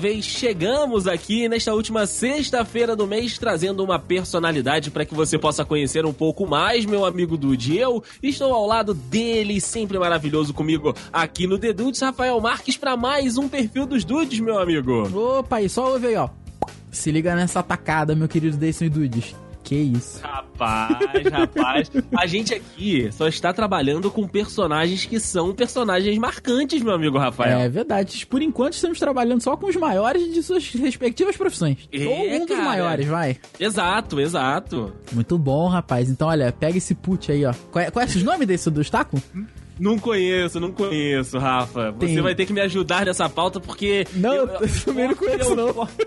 vez 0.00 0.24
chegamos 0.24 1.06
aqui 1.06 1.46
nesta 1.46 1.74
última 1.74 2.06
sexta-feira 2.06 2.96
do 2.96 3.06
mês 3.06 3.38
trazendo 3.38 3.84
uma 3.84 3.98
personalidade 3.98 4.90
para 4.90 5.04
que 5.04 5.14
você 5.14 5.38
possa 5.38 5.64
conhecer 5.64 6.06
um 6.06 6.12
pouco 6.12 6.46
mais, 6.46 6.86
meu 6.86 7.04
amigo 7.04 7.36
Dude. 7.36 7.76
Eu 7.76 8.02
estou 8.22 8.52
ao 8.54 8.66
lado 8.66 8.94
dele, 8.94 9.60
sempre 9.60 9.98
maravilhoso 9.98 10.54
comigo 10.54 10.94
aqui 11.12 11.46
no 11.46 11.58
The 11.58 11.74
Dudes, 11.74 12.00
Rafael 12.00 12.40
Marques, 12.40 12.78
para 12.78 12.96
mais 12.96 13.36
um 13.36 13.46
perfil 13.46 13.84
dos 13.84 14.02
Dudes, 14.02 14.40
meu 14.40 14.58
amigo. 14.58 15.02
Opa, 15.38 15.60
e 15.60 15.68
só 15.68 15.92
ouve 15.92 16.08
aí, 16.08 16.16
ó. 16.16 16.30
Se 16.90 17.12
liga 17.12 17.36
nessa 17.36 17.62
tacada, 17.62 18.16
meu 18.16 18.26
querido 18.26 18.56
Deison 18.56 18.86
e 18.86 18.88
Dudes. 18.88 19.34
Que 19.70 19.76
isso? 19.76 20.20
Rapaz, 20.20 20.98
rapaz. 21.30 21.90
A 22.18 22.26
gente 22.26 22.52
aqui 22.52 23.08
só 23.12 23.28
está 23.28 23.52
trabalhando 23.52 24.10
com 24.10 24.26
personagens 24.26 25.04
que 25.06 25.20
são 25.20 25.54
personagens 25.54 26.18
marcantes, 26.18 26.82
meu 26.82 26.92
amigo 26.92 27.16
Rafael. 27.18 27.60
É 27.60 27.68
verdade. 27.68 28.26
Por 28.26 28.42
enquanto 28.42 28.72
estamos 28.72 28.98
trabalhando 28.98 29.40
só 29.40 29.56
com 29.56 29.68
os 29.68 29.76
maiores 29.76 30.34
de 30.34 30.42
suas 30.42 30.68
respectivas 30.74 31.36
profissões. 31.36 31.88
É, 31.92 32.04
Ou 32.04 32.30
um 32.42 32.46
dos 32.46 32.56
cara. 32.56 32.68
maiores, 32.68 33.06
vai. 33.06 33.36
Exato, 33.60 34.18
exato. 34.18 34.92
Muito 35.12 35.38
bom, 35.38 35.68
rapaz. 35.68 36.10
Então, 36.10 36.26
olha, 36.26 36.50
pega 36.50 36.76
esse 36.76 36.92
put 36.96 37.30
aí, 37.30 37.44
ó. 37.44 37.54
Conhe- 37.70 37.92
Conhece 37.92 38.16
os 38.16 38.24
nomes 38.24 38.48
desse 38.48 38.68
do 38.72 38.80
obstáculo? 38.80 39.22
Não 39.80 39.98
conheço, 39.98 40.60
não 40.60 40.70
conheço, 40.70 41.38
Rafa. 41.38 41.90
Você 41.92 42.06
Tem- 42.06 42.20
vai 42.20 42.34
ter 42.34 42.44
que 42.46 42.52
me 42.52 42.60
ajudar 42.60 43.06
nessa 43.06 43.28
pauta 43.28 43.58
porque. 43.58 44.06
Não, 44.14 44.34
eu 44.34 44.46
também 44.84 45.08
não 45.08 45.14
conheço, 45.14 45.50
é 45.50 45.52
um 45.52 45.56
não. 45.56 45.68
esporte- 45.70 46.06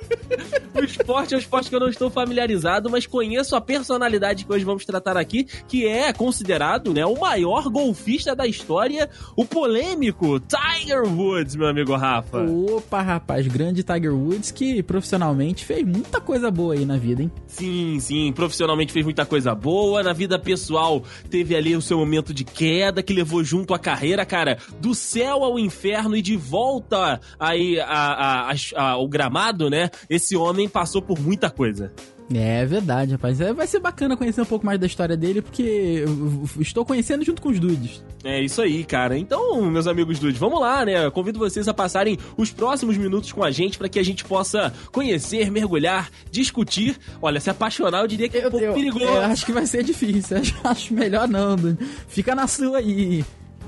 o 0.80 0.84
esporte 0.84 1.34
é 1.34 1.38
um 1.38 1.40
esporte 1.40 1.70
que 1.70 1.76
eu 1.76 1.80
não 1.80 1.90
estou 1.90 2.10
familiarizado, 2.10 2.90
mas 2.90 3.08
conheço 3.08 3.56
a 3.56 3.62
personalidade 3.62 4.46
que 4.46 4.54
hoje 4.54 4.64
vamos 4.64 4.86
tratar 4.86 5.18
aqui, 5.18 5.46
que 5.68 5.88
é 5.88 6.14
considerado 6.14 6.94
né, 6.94 7.04
o 7.06 7.20
maior 7.20 7.68
golfista 7.70 8.36
da 8.36 8.46
história, 8.46 9.10
o 9.36 9.44
polêmico 9.44 10.40
Tiger 10.40 11.04
Woods, 11.04 11.56
meu 11.56 11.68
amigo 11.68 11.96
Rafa. 11.96 12.42
Opa, 12.44 13.02
rapaz, 13.02 13.48
grande 13.48 13.82
Tiger 13.84 14.14
Woods 14.14 14.52
que 14.52 14.84
profissionalmente 14.84 15.66
fez 15.66 15.84
muita 15.84 16.22
coisa 16.22 16.52
boa 16.52 16.74
aí 16.76 16.86
na 16.86 16.98
vida, 16.98 17.24
hein? 17.24 17.32
Sim, 17.48 17.98
sim, 18.00 18.32
profissionalmente 18.34 18.94
fez 18.94 19.04
muita 19.04 19.26
coisa 19.26 19.56
boa, 19.56 20.04
na 20.04 20.14
vida 20.14 20.38
pessoal 20.38 21.02
teve 21.30 21.56
ali 21.56 21.76
o 21.76 21.82
seu 21.82 21.98
momento 21.98 22.34
de 22.34 22.44
queda 22.44 23.02
que 23.02 23.14
levou 23.14 23.44
junto 23.44 23.63
a 23.72 23.78
carreira, 23.80 24.26
cara, 24.26 24.58
do 24.82 24.96
céu 24.96 25.44
ao 25.44 25.60
inferno 25.60 26.16
e 26.18 26.24
de 26.24 26.36
volta 26.36 27.22
aí 27.40 27.80
a, 27.80 27.86
a- 27.86 28.56
a- 28.76 28.90
ao 28.94 29.08
gramado, 29.08 29.70
né? 29.70 29.92
Esse 30.10 30.36
homem 30.36 30.68
passou 30.68 31.04
por 31.04 31.20
muita 31.20 31.52
coisa. 31.52 31.94
É 32.34 32.66
verdade, 32.66 33.12
rapaz. 33.12 33.42
É, 33.42 33.52
vai 33.54 33.68
ser 33.68 33.80
bacana 33.80 34.16
conhecer 34.16 34.42
um 34.42 34.46
pouco 34.46 34.66
mais 34.66 34.80
da 34.80 34.88
história 34.88 35.16
dele, 35.16 35.42
porque 35.42 35.62
eu- 36.08 36.46
eu 36.56 36.62
estou 36.62 36.86
conhecendo 36.86 37.24
junto 37.24 37.42
com 37.42 37.50
os 37.50 37.60
dudes. 37.60 38.02
É 38.24 38.42
isso 38.42 38.62
aí, 38.62 38.86
cara. 38.86 39.18
Então, 39.18 39.62
meus 39.70 39.86
amigos 39.88 40.20
dudes, 40.20 40.40
vamos 40.40 40.60
lá, 40.60 40.86
né? 40.86 41.10
Convido 41.12 41.38
vocês 41.38 41.68
a 41.68 41.74
passarem 41.74 42.18
os 42.38 42.50
próximos 42.50 42.98
minutos 42.98 43.34
com 43.34 43.44
a 43.44 43.52
gente 43.52 43.78
para 43.78 43.90
que 43.90 44.00
a 44.00 44.04
gente 44.04 44.24
possa 44.24 44.74
conhecer, 44.92 45.52
mergulhar, 45.52 46.10
discutir. 46.32 46.98
Olha, 47.22 47.42
se 47.42 47.50
apaixonar, 47.50 48.00
eu 48.02 48.08
diria 48.08 48.30
que 48.30 48.38
é 48.38 48.48
um 48.48 48.52
pouco 48.52 48.74
perigoso. 48.74 49.04
eu 49.06 49.22
acho 49.22 49.46
que 49.46 49.52
vai 49.52 49.66
ser 49.66 49.84
difícil. 49.84 50.38
Eu 50.64 50.72
acho 50.72 50.94
melhor 50.94 51.28
não, 51.28 51.58
dude. 51.58 51.86
Fica 52.08 52.34
na 52.34 52.48
sua 52.48 52.78
aí. 52.78 53.24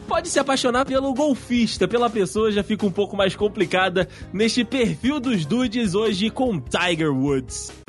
Pode 0.06 0.30
se 0.30 0.40
apaixonar 0.40 0.86
pelo 0.86 1.14
golfista, 1.14 1.88
pela 1.88 2.10
pessoa 2.10 2.52
já 2.52 2.64
fica 2.64 2.86
um 2.86 2.92
pouco 2.92 3.18
mais 3.18 3.36
complicada 3.36 4.08
neste 4.32 4.64
perfil 4.64 5.20
dos 5.20 5.46
dudes 5.46 5.96
hoje 5.96 6.30
com 6.30 6.60
Tiger 6.60 7.12
Woods. 7.14 7.85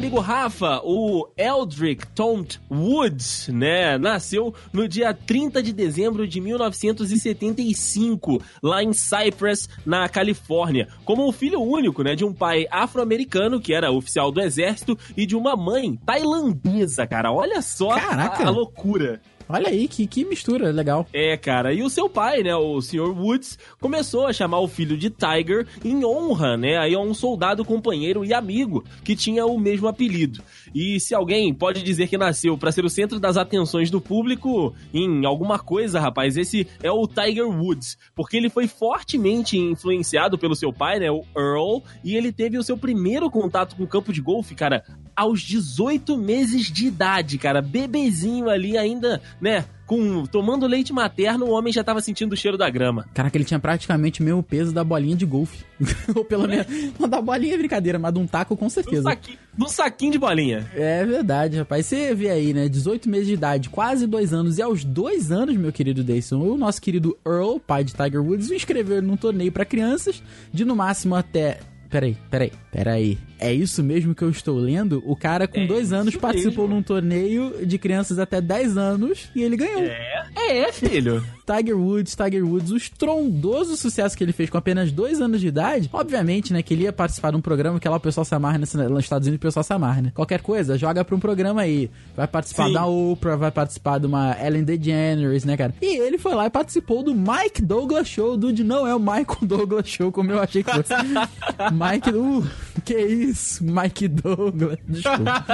Amigo 0.00 0.18
Rafa, 0.18 0.80
o 0.82 1.28
Eldrick 1.36 2.06
Tomt 2.14 2.58
Woods, 2.70 3.48
né, 3.48 3.98
nasceu 3.98 4.54
no 4.72 4.88
dia 4.88 5.12
30 5.12 5.62
de 5.62 5.74
dezembro 5.74 6.26
de 6.26 6.40
1975, 6.40 8.42
lá 8.62 8.82
em 8.82 8.94
Cypress, 8.94 9.68
na 9.84 10.08
Califórnia, 10.08 10.88
como 11.04 11.28
o 11.28 11.32
filho 11.32 11.60
único, 11.60 12.02
né, 12.02 12.16
de 12.16 12.24
um 12.24 12.32
pai 12.32 12.66
afro-americano, 12.70 13.60
que 13.60 13.74
era 13.74 13.92
oficial 13.92 14.32
do 14.32 14.40
exército, 14.40 14.98
e 15.14 15.26
de 15.26 15.36
uma 15.36 15.54
mãe 15.54 15.94
tailandesa, 15.96 17.06
cara. 17.06 17.30
Olha 17.30 17.60
só 17.60 17.90
a, 17.90 18.46
a 18.46 18.48
loucura. 18.48 19.20
Olha 19.52 19.68
aí, 19.68 19.88
que, 19.88 20.06
que 20.06 20.24
mistura 20.24 20.70
legal. 20.70 21.04
É, 21.12 21.36
cara, 21.36 21.74
e 21.74 21.82
o 21.82 21.90
seu 21.90 22.08
pai, 22.08 22.40
né, 22.44 22.54
o 22.54 22.80
Sr. 22.80 23.10
Woods, 23.10 23.58
começou 23.80 24.28
a 24.28 24.32
chamar 24.32 24.60
o 24.60 24.68
filho 24.68 24.96
de 24.96 25.10
Tiger 25.10 25.66
em 25.84 26.04
honra, 26.04 26.56
né, 26.56 26.78
aí 26.78 26.94
a 26.94 27.00
um 27.00 27.12
soldado 27.12 27.64
companheiro 27.64 28.24
e 28.24 28.32
amigo 28.32 28.84
que 29.02 29.16
tinha 29.16 29.44
o 29.44 29.58
mesmo 29.58 29.88
apelido. 29.88 30.40
E 30.72 31.00
se 31.00 31.16
alguém 31.16 31.52
pode 31.52 31.82
dizer 31.82 32.06
que 32.06 32.16
nasceu 32.16 32.56
pra 32.56 32.70
ser 32.70 32.84
o 32.84 32.88
centro 32.88 33.18
das 33.18 33.36
atenções 33.36 33.90
do 33.90 34.00
público 34.00 34.72
em 34.94 35.26
alguma 35.26 35.58
coisa, 35.58 35.98
rapaz, 35.98 36.36
esse 36.36 36.68
é 36.80 36.92
o 36.92 37.08
Tiger 37.08 37.48
Woods, 37.48 37.98
porque 38.14 38.36
ele 38.36 38.50
foi 38.50 38.68
fortemente 38.68 39.58
influenciado 39.58 40.38
pelo 40.38 40.54
seu 40.54 40.72
pai, 40.72 41.00
né, 41.00 41.10
o 41.10 41.24
Earl, 41.36 41.82
e 42.04 42.14
ele 42.14 42.30
teve 42.30 42.56
o 42.56 42.62
seu 42.62 42.78
primeiro 42.78 43.28
contato 43.28 43.74
com 43.74 43.82
o 43.82 43.88
campo 43.88 44.12
de 44.12 44.20
golfe, 44.20 44.54
cara, 44.54 44.84
aos 45.16 45.42
18 45.42 46.16
meses 46.16 46.70
de 46.70 46.86
idade, 46.86 47.36
cara, 47.36 47.60
bebezinho 47.60 48.48
ali 48.48 48.78
ainda, 48.78 49.20
né, 49.40 49.64
com 49.86 50.24
tomando 50.26 50.66
leite 50.66 50.92
materno, 50.92 51.46
o 51.46 51.50
homem 51.50 51.72
já 51.72 51.82
tava 51.82 52.00
sentindo 52.00 52.32
o 52.32 52.36
cheiro 52.36 52.56
da 52.56 52.70
grama. 52.70 53.06
Caraca, 53.12 53.36
ele 53.36 53.44
tinha 53.44 53.58
praticamente 53.58 54.20
o 54.20 54.24
mesmo 54.24 54.42
peso 54.42 54.72
da 54.72 54.84
bolinha 54.84 55.16
de 55.16 55.26
golfe. 55.26 55.64
Ou 56.14 56.24
pelo 56.24 56.46
menos. 56.46 56.66
Não, 56.98 57.08
da 57.08 57.20
bolinha 57.20 57.54
é 57.54 57.58
brincadeira, 57.58 57.98
mas 57.98 58.12
de 58.12 58.20
um 58.20 58.26
taco 58.26 58.56
com 58.56 58.68
certeza. 58.68 59.02
saquinho, 59.02 59.38
num 59.58 59.68
saquinho 59.68 60.12
de 60.12 60.18
bolinha. 60.18 60.70
É 60.74 61.04
verdade, 61.04 61.56
rapaz. 61.56 61.86
Você 61.86 62.14
vê 62.14 62.30
aí, 62.30 62.54
né? 62.54 62.68
18 62.68 63.08
meses 63.08 63.26
de 63.26 63.34
idade, 63.34 63.68
quase 63.68 64.06
dois 64.06 64.32
anos. 64.32 64.58
E 64.58 64.62
aos 64.62 64.84
dois 64.84 65.32
anos, 65.32 65.56
meu 65.56 65.72
querido 65.72 66.04
Dayson, 66.04 66.38
o 66.38 66.56
nosso 66.56 66.80
querido 66.80 67.18
Earl, 67.26 67.58
pai 67.58 67.82
de 67.82 67.92
Tiger 67.92 68.22
Woods, 68.22 68.50
o 68.50 68.54
inscreveu 68.54 69.02
num 69.02 69.16
torneio 69.16 69.50
pra 69.50 69.64
crianças 69.64 70.22
de 70.52 70.64
no 70.64 70.76
máximo 70.76 71.16
até. 71.16 71.58
Peraí, 71.90 72.16
peraí, 72.30 72.52
peraí. 72.70 73.18
É 73.38 73.52
isso 73.52 73.82
mesmo 73.82 74.14
que 74.14 74.22
eu 74.22 74.28
estou 74.28 74.58
lendo? 74.58 75.02
O 75.06 75.16
cara 75.16 75.48
com 75.48 75.60
É 75.60 75.66
dois 75.66 75.92
anos 75.94 76.14
participou 76.14 76.64
mesmo. 76.64 76.76
num 76.76 76.82
torneio 76.82 77.66
de 77.66 77.78
crianças 77.78 78.18
até 78.18 78.38
10 78.38 78.76
anos 78.76 79.30
e 79.34 79.42
ele 79.42 79.56
ganhou. 79.56 79.80
É, 79.82 80.20
é, 80.36 80.72
filho. 80.72 81.24
Tiger 81.50 81.76
Woods, 81.76 82.14
Tiger 82.14 82.46
Woods, 82.46 82.70
o 82.70 82.76
estrondoso 82.76 83.76
sucesso 83.76 84.16
que 84.16 84.22
ele 84.22 84.32
fez 84.32 84.48
com 84.50 84.58
apenas 84.58 84.92
dois 84.92 85.20
anos 85.20 85.40
de 85.40 85.48
idade, 85.48 85.88
obviamente, 85.92 86.52
né, 86.52 86.62
que 86.62 86.74
ele 86.74 86.84
ia 86.84 86.92
participar 86.92 87.30
de 87.30 87.38
um 87.38 87.40
programa 87.40 87.80
que 87.80 87.88
lá 87.88 87.96
o 87.96 88.00
pessoal 88.00 88.24
se 88.24 88.34
amarra 88.34 88.58
nos 88.58 88.72
Estados 89.00 89.26
Unidos, 89.26 89.40
o 89.42 89.46
pessoal 89.48 89.64
se 89.64 89.72
amarra, 89.72 90.02
né? 90.02 90.12
Qualquer 90.14 90.42
coisa, 90.42 90.78
joga 90.78 91.04
pra 91.04 91.16
um 91.16 91.18
programa 91.18 91.62
aí. 91.62 91.90
Vai 92.14 92.28
participar 92.28 92.66
Sim. 92.66 92.74
da 92.74 92.86
Oprah, 92.86 93.36
vai 93.36 93.50
participar 93.50 93.98
de 93.98 94.06
uma 94.06 94.36
Ellen 94.40 94.62
DeGeneres, 94.62 95.44
né, 95.44 95.56
cara? 95.56 95.74
E 95.80 95.98
ele 95.98 96.18
foi 96.18 96.34
lá 96.34 96.46
e 96.46 96.50
participou 96.50 97.02
do 97.02 97.14
Mike 97.14 97.62
Douglas 97.62 98.06
Show, 98.06 98.36
Dude, 98.36 98.62
não 98.62 98.86
é 98.86 98.94
o 98.94 99.00
Michael 99.00 99.38
Douglas 99.42 99.88
Show, 99.88 100.12
como 100.12 100.30
eu 100.30 100.40
achei 100.40 100.62
que 100.62 100.70
fosse. 100.70 100.92
Mike, 101.72 102.10
uh, 102.10 102.46
que 102.84 102.94
isso, 102.94 103.64
Mike 103.64 104.08
Douglas, 104.08 104.78
desculpa. 104.86 105.44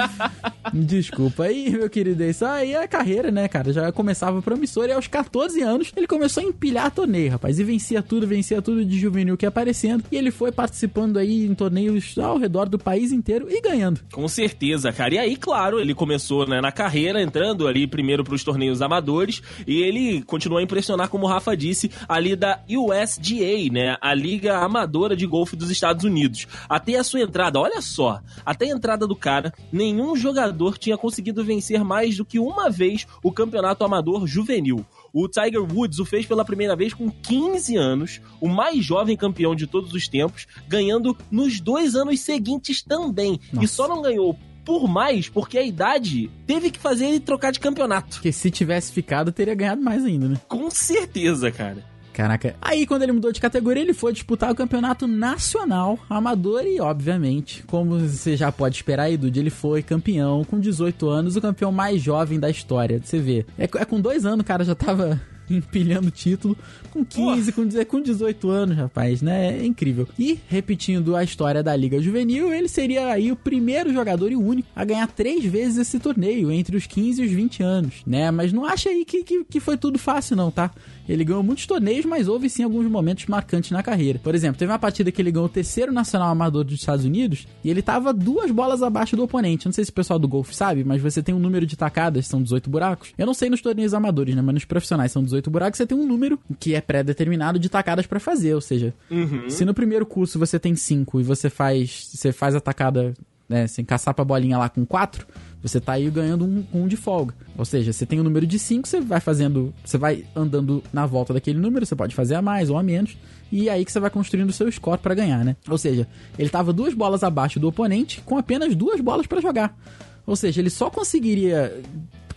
Desculpa. 0.73 1.43
Aí, 1.43 1.69
meu 1.69 1.89
querido, 1.89 2.23
isso 2.23 2.45
aí 2.45 2.73
é 2.73 2.83
a 2.83 2.87
carreira, 2.87 3.31
né, 3.31 3.47
cara? 3.47 3.71
Já 3.71 3.91
começava 3.91 4.41
promissor 4.41 4.87
e 4.87 4.91
aos 4.91 5.07
14 5.07 5.61
anos 5.61 5.91
ele 5.95 6.07
começou 6.07 6.43
a 6.43 6.45
empilhar 6.45 6.91
torneio, 6.91 7.31
rapaz. 7.31 7.59
E 7.59 7.63
vencia 7.63 8.01
tudo, 8.01 8.27
vencia 8.27 8.61
tudo 8.61 8.83
de 8.85 8.99
juvenil 8.99 9.37
que 9.37 9.45
ia 9.45 9.49
aparecendo. 9.49 10.03
E 10.11 10.15
ele 10.15 10.31
foi 10.31 10.51
participando 10.51 11.17
aí 11.17 11.45
em 11.45 11.55
torneios 11.55 12.17
ao 12.17 12.37
redor 12.37 12.69
do 12.69 12.77
país 12.77 13.11
inteiro 13.11 13.47
e 13.49 13.61
ganhando. 13.61 14.01
Com 14.11 14.27
certeza, 14.27 14.91
cara. 14.91 15.15
E 15.15 15.17
aí, 15.17 15.35
claro, 15.35 15.79
ele 15.79 15.93
começou 15.93 16.47
né, 16.47 16.61
na 16.61 16.71
carreira, 16.71 17.21
entrando 17.21 17.67
ali 17.67 17.87
primeiro 17.87 18.23
pros 18.23 18.43
torneios 18.43 18.81
amadores, 18.81 19.41
e 19.65 19.81
ele 19.81 20.21
continuou 20.23 20.59
a 20.59 20.63
impressionar, 20.63 21.09
como 21.09 21.25
o 21.25 21.29
Rafa 21.29 21.55
disse, 21.55 21.89
ali 22.07 22.35
da 22.35 22.61
USGA, 22.69 23.71
né? 23.71 23.97
A 24.01 24.13
Liga 24.13 24.57
Amadora 24.57 25.15
de 25.15 25.25
Golfe 25.25 25.55
dos 25.55 25.71
Estados 25.71 26.03
Unidos. 26.03 26.47
Até 26.69 26.97
a 26.97 27.03
sua 27.07 27.21
entrada, 27.21 27.59
olha 27.59 27.81
só, 27.81 28.21
até 28.45 28.65
a 28.65 28.75
entrada 28.75 29.07
do 29.07 29.15
cara, 29.15 29.51
nenhum 29.71 30.15
jogador 30.15 30.77
tinha 30.77 30.97
conseguido 30.97 31.43
vencer 31.43 31.83
mais 31.83 32.17
do 32.17 32.25
que 32.25 32.37
uma 32.37 32.69
vez 32.69 33.07
o 33.23 33.31
campeonato 33.31 33.83
amador 33.83 34.27
juvenil. 34.27 34.85
O 35.11 35.27
Tiger 35.27 35.63
Woods 35.63 35.97
o 35.97 36.05
fez 36.05 36.25
pela 36.25 36.45
primeira 36.45 36.75
vez 36.75 36.93
com 36.93 37.09
15 37.09 37.75
anos, 37.75 38.21
o 38.39 38.47
mais 38.47 38.85
jovem 38.85 39.17
campeão 39.17 39.55
de 39.55 39.65
todos 39.65 39.93
os 39.93 40.07
tempos, 40.07 40.45
ganhando 40.67 41.17
nos 41.31 41.59
dois 41.59 41.95
anos 41.95 42.19
seguintes 42.19 42.83
também. 42.83 43.39
E 43.51 43.55
Nossa. 43.55 43.67
só 43.67 43.87
não 43.87 44.01
ganhou 44.01 44.37
por 44.67 44.85
mais 44.85 45.29
porque 45.29 45.57
a 45.57 45.63
idade 45.63 46.29
teve 46.45 46.69
que 46.69 46.77
fazer 46.77 47.05
ele 47.05 47.21
trocar 47.21 47.51
de 47.51 47.59
campeonato. 47.59 48.17
Porque 48.17 48.33
se 48.33 48.51
tivesse 48.51 48.91
ficado, 48.91 49.31
teria 49.31 49.55
ganhado 49.55 49.81
mais 49.81 50.03
ainda, 50.03 50.27
né? 50.27 50.41
Com 50.45 50.69
certeza, 50.69 51.49
cara. 51.49 51.85
Caraca. 52.17 52.55
Aí, 52.59 52.87
quando 52.87 53.03
ele 53.03 53.11
mudou 53.11 53.31
de 53.31 53.39
categoria, 53.39 53.83
ele 53.83 53.93
foi 53.93 54.11
disputar 54.11 54.51
o 54.51 54.55
campeonato 54.55 55.05
nacional 55.05 55.99
amador 56.09 56.65
e, 56.65 56.81
obviamente, 56.81 57.63
como 57.67 57.99
você 57.99 58.35
já 58.35 58.51
pode 58.51 58.77
esperar 58.77 59.03
aí, 59.03 59.15
Dude, 59.15 59.39
ele 59.39 59.51
foi 59.51 59.83
campeão 59.83 60.43
com 60.43 60.59
18 60.59 61.07
anos, 61.07 61.35
o 61.35 61.41
campeão 61.41 61.71
mais 61.71 62.01
jovem 62.01 62.39
da 62.39 62.49
história. 62.49 62.99
Você 63.03 63.19
vê. 63.19 63.45
É, 63.55 63.65
é 63.65 63.85
com 63.85 64.01
dois 64.01 64.25
anos, 64.25 64.43
cara 64.43 64.63
já 64.63 64.73
tava 64.73 65.21
empilhando 65.55 66.11
título 66.11 66.57
com 66.91 67.05
15, 67.05 67.51
com, 67.51 67.67
com 67.87 68.01
18 68.01 68.49
anos, 68.49 68.77
rapaz, 68.77 69.21
né? 69.21 69.57
É 69.59 69.65
incrível. 69.65 70.07
E, 70.17 70.39
repetindo 70.47 71.15
a 71.15 71.23
história 71.23 71.61
da 71.61 71.75
Liga 71.75 72.01
Juvenil, 72.01 72.53
ele 72.53 72.67
seria 72.67 73.07
aí 73.11 73.31
o 73.31 73.35
primeiro 73.35 73.93
jogador 73.93 74.31
e 74.31 74.35
único 74.35 74.67
a 74.75 74.83
ganhar 74.83 75.07
três 75.07 75.45
vezes 75.45 75.77
esse 75.77 75.99
torneio, 75.99 76.51
entre 76.51 76.75
os 76.75 76.87
15 76.87 77.21
e 77.21 77.25
os 77.25 77.31
20 77.31 77.63
anos, 77.63 77.93
né? 78.05 78.31
Mas 78.31 78.51
não 78.51 78.65
acha 78.65 78.89
aí 78.89 79.05
que, 79.05 79.23
que, 79.23 79.43
que 79.43 79.59
foi 79.59 79.77
tudo 79.77 79.99
fácil, 79.99 80.35
não, 80.35 80.51
tá? 80.51 80.71
Ele 81.07 81.23
ganhou 81.23 81.41
muitos 81.41 81.65
torneios, 81.65 82.05
mas 82.05 82.27
houve 82.27 82.49
sim 82.49 82.63
alguns 82.63 82.85
momentos 82.89 83.25
marcantes 83.27 83.71
na 83.71 83.81
carreira. 83.81 84.19
Por 84.19 84.35
exemplo, 84.35 84.57
teve 84.57 84.71
uma 84.71 84.79
partida 84.79 85.11
que 85.11 85.21
ele 85.21 85.31
ganhou 85.31 85.45
o 85.45 85.49
terceiro 85.49 85.91
nacional 85.91 86.29
amador 86.29 86.63
dos 86.63 86.75
Estados 86.75 87.05
Unidos 87.05 87.47
e 87.63 87.69
ele 87.69 87.81
tava 87.81 88.13
duas 88.13 88.51
bolas 88.51 88.83
abaixo 88.83 89.15
do 89.15 89.23
oponente. 89.23 89.65
Não 89.65 89.73
sei 89.73 89.85
se 89.85 89.91
o 89.91 89.93
pessoal 89.93 90.19
do 90.19 90.27
golfe 90.27 90.53
sabe, 90.53 90.83
mas 90.83 91.01
você 91.01 91.23
tem 91.23 91.33
um 91.33 91.39
número 91.39 91.65
de 91.65 91.77
tacadas, 91.77 92.27
são 92.27 92.43
18 92.43 92.69
buracos. 92.69 93.13
Eu 93.17 93.25
não 93.25 93.33
sei 93.33 93.49
nos 93.49 93.61
torneios 93.61 93.93
amadores, 93.93 94.35
né? 94.35 94.41
Mas 94.41 94.55
nos 94.55 94.65
profissionais 94.65 95.11
são 95.11 95.23
18 95.23 95.36
buracos, 95.45 95.77
você 95.77 95.85
tem 95.85 95.97
um 95.97 96.05
número 96.05 96.39
que 96.59 96.73
é 96.73 96.81
pré-determinado 96.81 97.59
de 97.59 97.69
tacadas 97.69 98.05
para 98.05 98.19
fazer. 98.19 98.53
Ou 98.53 98.61
seja, 98.61 98.93
uhum. 99.09 99.49
se 99.49 99.63
no 99.65 99.73
primeiro 99.73 100.05
curso 100.05 100.39
você 100.39 100.59
tem 100.59 100.75
5 100.75 101.19
e 101.19 101.23
você 101.23 101.49
faz, 101.49 102.09
você 102.13 102.31
faz 102.31 102.55
a 102.55 102.59
tacada 102.59 103.13
né, 103.47 103.67
sem 103.67 103.85
caçar 103.85 104.13
pra 104.13 104.25
bolinha 104.25 104.57
lá 104.57 104.67
com 104.69 104.85
4, 104.85 105.25
você 105.61 105.79
tá 105.79 105.93
aí 105.93 106.09
ganhando 106.09 106.45
um, 106.45 106.65
um 106.73 106.87
de 106.87 106.97
folga. 106.97 107.33
Ou 107.57 107.65
seja, 107.65 107.91
você 107.91 108.05
tem 108.05 108.19
um 108.19 108.23
número 108.23 108.45
de 108.45 108.59
5, 108.59 108.87
você 108.87 108.99
vai 108.99 109.19
fazendo. 109.19 109.73
Você 109.83 109.97
vai 109.97 110.25
andando 110.35 110.83
na 110.93 111.05
volta 111.05 111.33
daquele 111.33 111.59
número, 111.59 111.85
você 111.85 111.95
pode 111.95 112.13
fazer 112.13 112.35
a 112.35 112.41
mais 112.41 112.69
ou 112.69 112.77
a 112.77 112.83
menos. 112.83 113.17
E 113.51 113.69
é 113.69 113.73
aí 113.73 113.85
que 113.85 113.91
você 113.91 113.99
vai 113.99 114.09
construindo 114.09 114.49
o 114.49 114.53
seu 114.53 114.71
score 114.71 114.99
para 114.99 115.15
ganhar, 115.15 115.43
né? 115.43 115.55
Ou 115.69 115.77
seja, 115.77 116.07
ele 116.37 116.49
tava 116.49 116.73
duas 116.73 116.93
bolas 116.93 117.23
abaixo 117.23 117.59
do 117.59 117.67
oponente 117.67 118.21
com 118.21 118.37
apenas 118.37 118.75
duas 118.75 118.99
bolas 119.01 119.25
para 119.25 119.41
jogar. 119.41 119.77
Ou 120.25 120.35
seja, 120.35 120.59
ele 120.59 120.69
só 120.69 120.89
conseguiria 120.89 121.81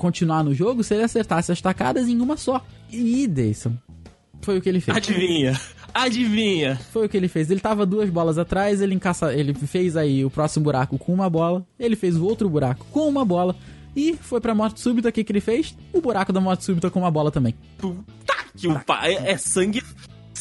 continuar 0.01 0.43
no 0.43 0.55
jogo 0.55 0.83
se 0.83 0.95
ele 0.95 1.03
acertasse 1.03 1.53
as 1.53 1.61
tacadas 1.61 2.09
em 2.09 2.19
uma 2.21 2.37
só. 2.37 2.65
E 2.91 3.27
Deison, 3.27 3.75
foi 4.41 4.57
o 4.57 4.63
que 4.63 4.69
ele 4.69 4.81
fez. 4.81 4.97
Adivinha. 4.97 5.61
Adivinha. 5.93 6.77
Foi 6.91 7.05
o 7.05 7.09
que 7.09 7.17
ele 7.17 7.29
fez. 7.29 7.51
Ele 7.51 7.61
tava 7.61 7.85
duas 7.85 8.09
bolas 8.09 8.39
atrás, 8.39 8.81
ele 8.81 8.95
encaça, 8.95 9.35
ele 9.35 9.53
fez 9.53 9.99
aí 9.99 10.25
o 10.25 10.31
próximo 10.31 10.65
buraco 10.65 10.99
com 10.99 11.13
uma 11.13 11.29
bola, 11.29 11.67
ele 11.79 11.97
fez 11.97 12.17
o 12.17 12.25
outro 12.25 12.49
buraco 12.49 12.87
com 12.91 13.07
uma 13.07 13.25
bola 13.25 13.55
e 13.95 14.17
foi 14.17 14.41
pra 14.41 14.55
morte 14.55 14.81
súbita. 14.81 15.11
O 15.11 15.13
que, 15.13 15.23
que 15.23 15.33
ele 15.33 15.41
fez? 15.41 15.77
O 15.93 16.01
buraco 16.01 16.33
da 16.33 16.41
morte 16.41 16.65
súbita 16.65 16.91
com 16.91 17.01
uma 17.01 17.11
bola 17.11 17.31
também. 17.31 17.55
Puta 17.77 18.41
que 18.57 18.69
o 18.69 18.79
pai 18.81 19.15
é, 19.15 19.33
é 19.33 19.37
sangue 19.37 19.83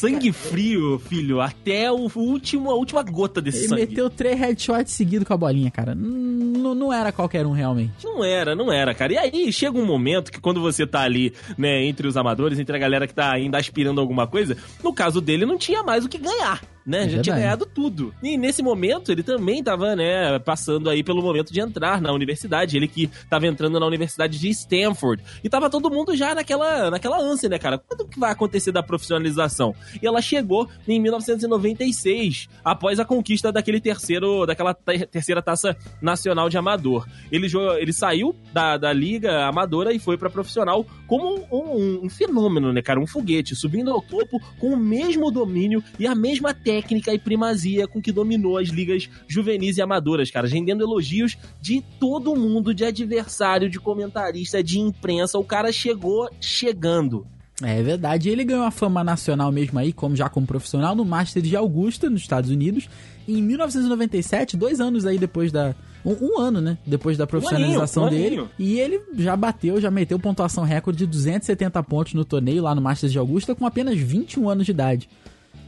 sangue 0.00 0.32
frio, 0.32 0.98
filho, 0.98 1.42
até 1.42 1.92
o 1.92 2.10
último, 2.16 2.70
a 2.70 2.74
última 2.74 3.02
gota 3.02 3.40
desse 3.40 3.58
ele 3.58 3.68
sangue. 3.68 3.82
Ele 3.82 3.90
meteu 3.90 4.08
três 4.08 4.38
headshots 4.38 4.94
seguidos 4.94 5.28
com 5.28 5.34
a 5.34 5.36
bolinha, 5.36 5.70
cara. 5.70 5.94
N 5.94 6.50
não 6.74 6.90
era 6.90 7.12
qualquer 7.12 7.44
um, 7.44 7.52
realmente. 7.52 8.02
Não 8.02 8.24
era, 8.24 8.54
não 8.54 8.72
era, 8.72 8.94
cara. 8.94 9.12
E 9.12 9.18
aí 9.18 9.52
chega 9.52 9.76
um 9.76 9.84
momento 9.84 10.32
que 10.32 10.40
quando 10.40 10.60
você 10.60 10.86
tá 10.86 11.00
ali, 11.00 11.34
né, 11.58 11.84
entre 11.84 12.08
os 12.08 12.16
amadores, 12.16 12.58
entre 12.58 12.74
a 12.74 12.78
galera 12.78 13.06
que 13.06 13.12
tá 13.12 13.30
ainda 13.30 13.58
aspirando 13.58 14.00
alguma 14.00 14.26
coisa, 14.26 14.56
no 14.82 14.92
caso 14.92 15.20
dele 15.20 15.44
não 15.44 15.58
tinha 15.58 15.82
mais 15.82 16.04
o 16.04 16.08
que 16.08 16.16
ganhar 16.16 16.62
né? 16.84 17.04
É 17.04 17.08
já 17.08 17.22
tinha 17.22 17.36
ganhado 17.36 17.66
tudo. 17.66 18.14
E 18.22 18.36
nesse 18.36 18.62
momento 18.62 19.12
ele 19.12 19.22
também 19.22 19.62
tava, 19.62 19.94
né, 19.94 20.38
passando 20.38 20.88
aí 20.88 21.02
pelo 21.02 21.22
momento 21.22 21.52
de 21.52 21.60
entrar 21.60 22.00
na 22.00 22.12
universidade. 22.12 22.76
Ele 22.76 22.88
que 22.88 23.08
tava 23.28 23.46
entrando 23.46 23.78
na 23.78 23.86
universidade 23.86 24.38
de 24.38 24.48
Stanford. 24.48 25.22
E 25.42 25.48
tava 25.48 25.70
todo 25.70 25.90
mundo 25.90 26.16
já 26.16 26.34
naquela, 26.34 26.90
naquela 26.90 27.18
ânsia, 27.18 27.48
né, 27.48 27.58
cara? 27.58 27.78
Quando 27.78 28.06
que 28.06 28.18
vai 28.18 28.32
acontecer 28.32 28.72
da 28.72 28.82
profissionalização? 28.82 29.74
E 30.00 30.06
ela 30.06 30.20
chegou 30.20 30.68
em 30.86 31.00
1996, 31.00 32.48
após 32.64 32.98
a 32.98 33.04
conquista 33.04 33.52
daquele 33.52 33.80
terceiro, 33.80 34.46
daquela 34.46 34.74
terceira 34.74 35.42
taça 35.42 35.76
nacional 36.00 36.48
de 36.48 36.56
amador. 36.56 37.06
Ele, 37.30 37.48
ele 37.78 37.92
saiu 37.92 38.34
da, 38.52 38.76
da 38.76 38.92
liga 38.92 39.46
amadora 39.46 39.92
e 39.92 39.98
foi 39.98 40.16
para 40.16 40.30
profissional 40.30 40.86
como 41.06 41.44
um, 41.50 41.56
um, 41.56 42.04
um 42.04 42.10
fenômeno, 42.10 42.72
né, 42.72 42.82
cara? 42.82 43.00
Um 43.00 43.06
foguete, 43.06 43.54
subindo 43.54 43.90
ao 43.90 44.00
topo 44.00 44.40
com 44.58 44.68
o 44.68 44.76
mesmo 44.76 45.30
domínio 45.30 45.82
e 45.98 46.06
a 46.06 46.14
mesma 46.14 46.54
técnica 46.54 46.69
técnica 46.70 47.12
e 47.12 47.18
primazia 47.18 47.88
com 47.88 48.00
que 48.00 48.12
dominou 48.12 48.56
as 48.56 48.68
ligas 48.68 49.10
juvenis 49.26 49.76
e 49.76 49.82
amadoras, 49.82 50.30
cara, 50.30 50.46
rendendo 50.46 50.84
elogios 50.84 51.36
de 51.60 51.82
todo 51.98 52.36
mundo, 52.36 52.72
de 52.72 52.84
adversário, 52.84 53.68
de 53.68 53.80
comentarista, 53.80 54.62
de 54.62 54.78
imprensa. 54.78 55.36
O 55.36 55.44
cara 55.44 55.72
chegou 55.72 56.30
chegando. 56.40 57.26
É 57.60 57.82
verdade, 57.82 58.30
ele 58.30 58.44
ganhou 58.44 58.64
a 58.64 58.70
fama 58.70 59.02
nacional 59.02 59.50
mesmo 59.50 59.80
aí, 59.80 59.92
como 59.92 60.14
já 60.14 60.28
como 60.28 60.46
profissional, 60.46 60.94
no 60.94 61.04
Masters 61.04 61.46
de 61.46 61.56
Augusta, 61.56 62.08
nos 62.08 62.22
Estados 62.22 62.50
Unidos, 62.50 62.88
em 63.26 63.42
1997, 63.42 64.56
dois 64.56 64.80
anos 64.80 65.04
aí 65.04 65.18
depois 65.18 65.50
da. 65.50 65.74
Um, 66.02 66.16
um 66.18 66.40
ano, 66.40 66.60
né? 66.60 66.78
Depois 66.86 67.18
da 67.18 67.26
profissionalização 67.26 68.04
um 68.04 68.06
aninho, 68.06 68.20
um 68.20 68.22
dele. 68.22 68.36
Aninho. 68.36 68.50
E 68.58 68.78
ele 68.78 69.02
já 69.18 69.36
bateu, 69.36 69.78
já 69.80 69.90
meteu 69.90 70.18
pontuação 70.20 70.62
recorde 70.62 71.00
de 71.00 71.06
270 71.06 71.82
pontos 71.82 72.14
no 72.14 72.24
torneio 72.24 72.62
lá 72.62 72.74
no 72.74 72.80
Masters 72.80 73.12
de 73.12 73.18
Augusta 73.18 73.56
com 73.56 73.66
apenas 73.66 73.98
21 73.98 74.48
anos 74.48 74.64
de 74.64 74.70
idade. 74.70 75.08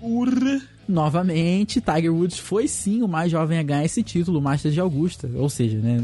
Urra. 0.03 0.61
Novamente, 0.89 1.81
Tiger 1.81 2.13
Woods 2.13 2.39
foi 2.39 2.67
sim 2.67 3.03
o 3.03 3.09
mais 3.09 3.31
jovem 3.31 3.59
a 3.59 3.63
ganhar 3.63 3.85
esse 3.85 4.03
título, 4.03 4.39
o 4.39 4.43
Masters 4.43 4.75
de 4.75 4.81
Augusta. 4.81 5.31
Ou 5.35 5.49
seja, 5.49 5.79
né? 5.79 5.99